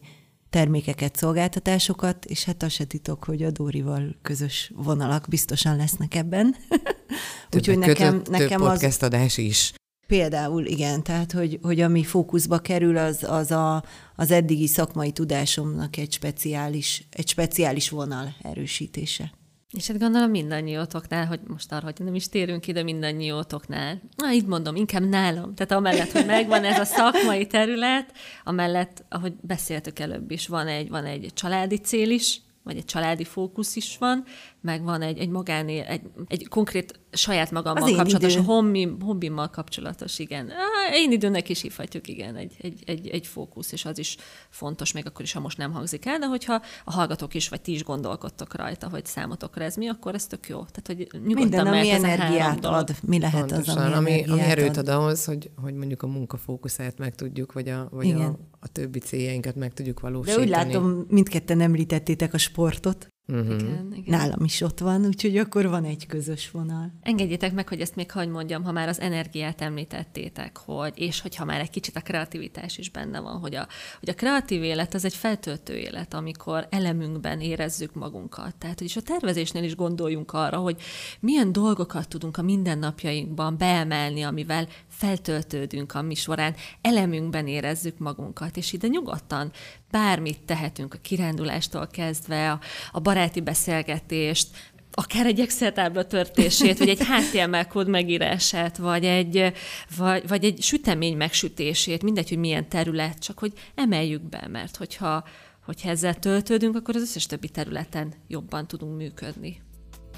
termékeket, 0.53 1.15
szolgáltatásokat, 1.15 2.25
és 2.25 2.43
hát 2.43 2.63
azt 2.63 2.75
se 2.75 2.83
titok, 2.83 3.23
hogy 3.23 3.43
a 3.43 3.51
Dórival 3.51 4.15
közös 4.21 4.71
vonalak 4.75 5.25
biztosan 5.29 5.75
lesznek 5.75 6.15
ebben. 6.15 6.55
Úgyhogy 7.55 7.77
nekem, 7.77 8.21
nekem 8.29 8.47
több 8.47 8.67
podcast 8.67 9.01
az... 9.01 9.07
adás 9.07 9.37
is. 9.37 9.73
Például 10.07 10.65
igen, 10.65 11.03
tehát 11.03 11.31
hogy, 11.31 11.59
hogy 11.61 11.79
ami 11.79 12.03
fókuszba 12.03 12.59
kerül, 12.59 12.97
az, 12.97 13.23
az 13.23 13.51
a, 13.51 13.83
az 14.15 14.31
eddigi 14.31 14.67
szakmai 14.67 15.11
tudásomnak 15.11 15.97
egy 15.97 16.11
speciális, 16.11 17.07
egy 17.11 17.27
speciális 17.27 17.89
vonal 17.89 18.35
erősítése. 18.41 19.31
És 19.73 19.87
hát 19.87 19.99
gondolom 19.99 20.29
mindannyiótoknál, 20.29 21.25
hogy 21.25 21.39
most 21.47 21.71
arra, 21.71 21.83
hogy 21.83 21.95
nem 21.97 22.15
is 22.15 22.29
térünk 22.29 22.67
ide 22.67 22.83
mindannyiótoknál. 22.83 24.01
Na, 24.15 24.31
így 24.31 24.45
mondom, 24.45 24.75
inkább 24.75 25.03
nálam. 25.03 25.55
Tehát 25.55 25.71
amellett, 25.71 26.11
hogy 26.11 26.25
megvan 26.25 26.63
ez 26.63 26.79
a 26.79 26.85
szakmai 26.85 27.47
terület, 27.47 28.11
amellett, 28.43 29.03
ahogy 29.09 29.33
beszéltük 29.41 29.99
előbb 29.99 30.31
is, 30.31 30.47
van 30.47 30.67
egy, 30.67 30.89
van 30.89 31.05
egy 31.05 31.31
családi 31.33 31.77
cél 31.77 32.09
is, 32.09 32.41
vagy 32.63 32.77
egy 32.77 32.85
családi 32.85 33.23
fókusz 33.23 33.75
is 33.75 33.97
van, 33.97 34.25
meg 34.63 34.83
van 34.83 35.01
egy, 35.01 35.17
egy 35.17 35.29
magánél, 35.29 35.83
egy, 35.83 36.01
egy 36.27 36.47
konkrét 36.47 36.99
saját 37.11 37.51
magammal 37.51 37.83
az 37.83 37.95
kapcsolatos, 37.95 38.35
hobbi, 38.35 38.95
hobbimmal 38.99 39.49
kapcsolatos, 39.49 40.19
igen. 40.19 40.51
Én 40.93 41.11
időnek 41.11 41.49
is 41.49 41.61
hívhatjuk, 41.61 42.07
igen, 42.07 42.35
egy, 42.35 42.53
egy, 42.61 42.83
egy, 42.85 43.07
egy 43.07 43.27
fókusz, 43.27 43.71
és 43.71 43.85
az 43.85 43.97
is 43.97 44.17
fontos, 44.49 44.91
még 44.91 45.05
akkor 45.07 45.21
is, 45.21 45.33
ha 45.33 45.39
most 45.39 45.57
nem 45.57 45.71
hangzik 45.71 46.05
el, 46.05 46.19
de 46.19 46.25
hogyha 46.25 46.61
a 46.83 46.91
hallgatók 46.91 47.33
is, 47.33 47.49
vagy 47.49 47.61
ti 47.61 47.71
is 47.71 47.83
gondolkodtok 47.83 48.55
rajta, 48.55 48.89
hogy 48.89 49.05
számotokra 49.05 49.63
ez 49.63 49.75
mi, 49.75 49.87
akkor 49.87 50.13
ez 50.13 50.27
tök 50.27 50.47
jó. 50.47 50.57
Tehát, 50.57 50.87
hogy 50.87 51.21
nyugodtan 51.27 51.35
Minden, 51.35 51.67
ami 51.67 51.89
energiát 51.89 52.65
ad, 52.65 52.95
mi 53.01 53.19
lehet 53.19 53.39
Pontosan, 53.39 53.77
az, 53.77 53.83
ami, 53.83 53.93
ami, 53.93 54.31
ami 54.31 54.41
erőt 54.41 54.77
ad 54.77 54.87
ahhoz, 54.87 55.25
hogy, 55.25 55.49
hogy 55.61 55.73
mondjuk 55.73 56.03
a 56.03 56.07
munkafókuszát 56.07 56.97
meg 56.97 57.15
tudjuk, 57.15 57.53
vagy 57.53 57.69
a, 57.69 57.87
vagy 57.91 58.11
a, 58.11 58.39
a 58.59 58.67
többi 58.67 58.99
céljainkat 58.99 59.55
meg 59.55 59.73
tudjuk 59.73 59.99
valósítani. 59.99 60.45
De 60.45 60.57
úgy 60.59 60.65
látom, 60.65 61.05
mindketten 61.09 61.61
említettétek 61.61 62.33
a 62.33 62.37
sportot. 62.37 63.12
Uh-huh. 63.27 63.59
Igen, 63.59 63.93
igen. 63.95 64.19
Nálam 64.19 64.43
is 64.43 64.61
ott 64.61 64.79
van, 64.79 65.05
úgyhogy 65.05 65.37
akkor 65.37 65.67
van 65.67 65.83
egy 65.83 66.07
közös 66.07 66.51
vonal. 66.51 66.93
Engedjétek 67.01 67.53
meg, 67.53 67.67
hogy 67.67 67.81
ezt 67.81 67.95
még 67.95 68.11
hagy 68.11 68.29
mondjam, 68.29 68.63
ha 68.63 68.71
már 68.71 68.87
az 68.87 68.99
energiát 68.99 69.61
említettétek, 69.61 70.57
hogy, 70.57 70.93
és 70.95 71.21
hogyha 71.21 71.45
már 71.45 71.59
egy 71.59 71.69
kicsit 71.69 71.95
a 71.95 72.01
kreativitás 72.01 72.77
is 72.77 72.89
benne 72.89 73.19
van, 73.19 73.39
hogy 73.39 73.55
a, 73.55 73.67
hogy 73.99 74.09
a 74.09 74.13
kreatív 74.13 74.63
élet 74.63 74.93
az 74.93 75.05
egy 75.05 75.15
feltöltő 75.15 75.75
élet, 75.75 76.13
amikor 76.13 76.67
elemünkben 76.69 77.39
érezzük 77.39 77.93
magunkat. 77.93 78.55
Tehát, 78.55 78.77
hogy 78.77 78.87
is 78.87 78.95
a 78.95 79.01
tervezésnél 79.01 79.63
is 79.63 79.75
gondoljunk 79.75 80.33
arra, 80.33 80.57
hogy 80.57 80.81
milyen 81.19 81.51
dolgokat 81.51 82.07
tudunk 82.07 82.37
a 82.37 82.41
mindennapjainkban 82.41 83.57
beemelni, 83.57 84.21
amivel 84.21 84.67
feltöltődünk 84.87 85.93
a 85.93 86.01
mi 86.01 86.15
során, 86.15 86.55
elemünkben 86.81 87.47
érezzük 87.47 87.97
magunkat, 87.97 88.57
és 88.57 88.73
ide 88.73 88.87
nyugodtan 88.87 89.51
bármit 89.91 90.45
tehetünk, 90.45 90.93
a 90.93 90.97
kirándulástól 91.01 91.87
kezdve, 91.87 92.51
a, 92.51 92.59
a 92.91 92.99
baráti 93.13 93.41
beszélgetést, 93.41 94.47
akár 94.91 95.25
egy 95.25 95.39
Excel 95.39 95.73
tábla 95.73 96.05
törtését, 96.05 96.77
vagy 96.77 96.89
egy 96.89 96.99
HTML 96.99 97.67
kód 97.67 97.87
megírását, 97.87 98.77
vagy 98.77 99.05
egy, 99.05 99.53
vagy, 99.97 100.27
vagy 100.27 100.43
egy 100.43 100.61
sütemény 100.61 101.17
megsütését, 101.17 102.03
mindegy, 102.03 102.29
hogy 102.29 102.37
milyen 102.37 102.69
terület, 102.69 103.19
csak 103.19 103.39
hogy 103.39 103.53
emeljük 103.75 104.21
be, 104.21 104.47
mert 104.51 104.75
hogyha, 104.75 105.23
hogyha 105.65 105.89
ezzel 105.89 106.13
töltődünk, 106.19 106.75
akkor 106.75 106.95
az 106.95 107.01
összes 107.01 107.25
többi 107.25 107.49
területen 107.49 108.13
jobban 108.27 108.67
tudunk 108.67 108.97
működni. 108.97 109.61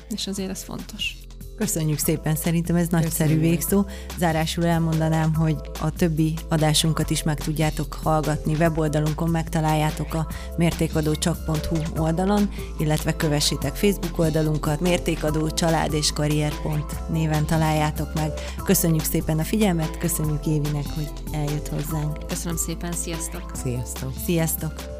És 0.09 0.27
azért 0.27 0.49
ez 0.49 0.63
fontos. 0.63 1.15
Köszönjük 1.57 1.97
szépen, 1.97 2.35
szerintem 2.35 2.75
ez 2.75 2.87
nagyszerű 2.87 3.29
Köszönjük. 3.33 3.39
végszó. 3.41 3.85
Zárásul 4.17 4.65
elmondanám, 4.65 5.33
hogy 5.33 5.55
a 5.81 5.91
többi 5.91 6.33
adásunkat 6.49 7.09
is 7.09 7.23
meg 7.23 7.39
tudjátok 7.39 7.93
hallgatni, 8.03 8.55
weboldalunkon 8.55 9.29
megtaláljátok 9.29 10.13
a 10.13 10.27
mértékadócsak.hu 10.57 12.01
oldalon, 12.01 12.49
illetve 12.79 13.15
kövessétek 13.15 13.75
Facebook 13.75 14.19
oldalunkat, 14.19 14.79
mértékadó 14.79 15.49
család 15.49 15.93
és 15.93 16.11
karrier 16.11 16.61
pont 16.61 17.09
néven 17.09 17.45
találjátok 17.45 18.13
meg. 18.13 18.31
Köszönjük 18.65 19.03
szépen 19.03 19.39
a 19.39 19.43
figyelmet, 19.43 19.97
köszönjük 19.97 20.45
Évinek, 20.45 20.85
hogy 20.95 21.11
eljött 21.31 21.67
hozzánk. 21.67 22.27
Köszönöm 22.27 22.57
szépen, 22.57 22.91
sziasztok! 22.91 23.51
Sziasztok! 23.63 24.11
Sziasztok! 24.25 24.94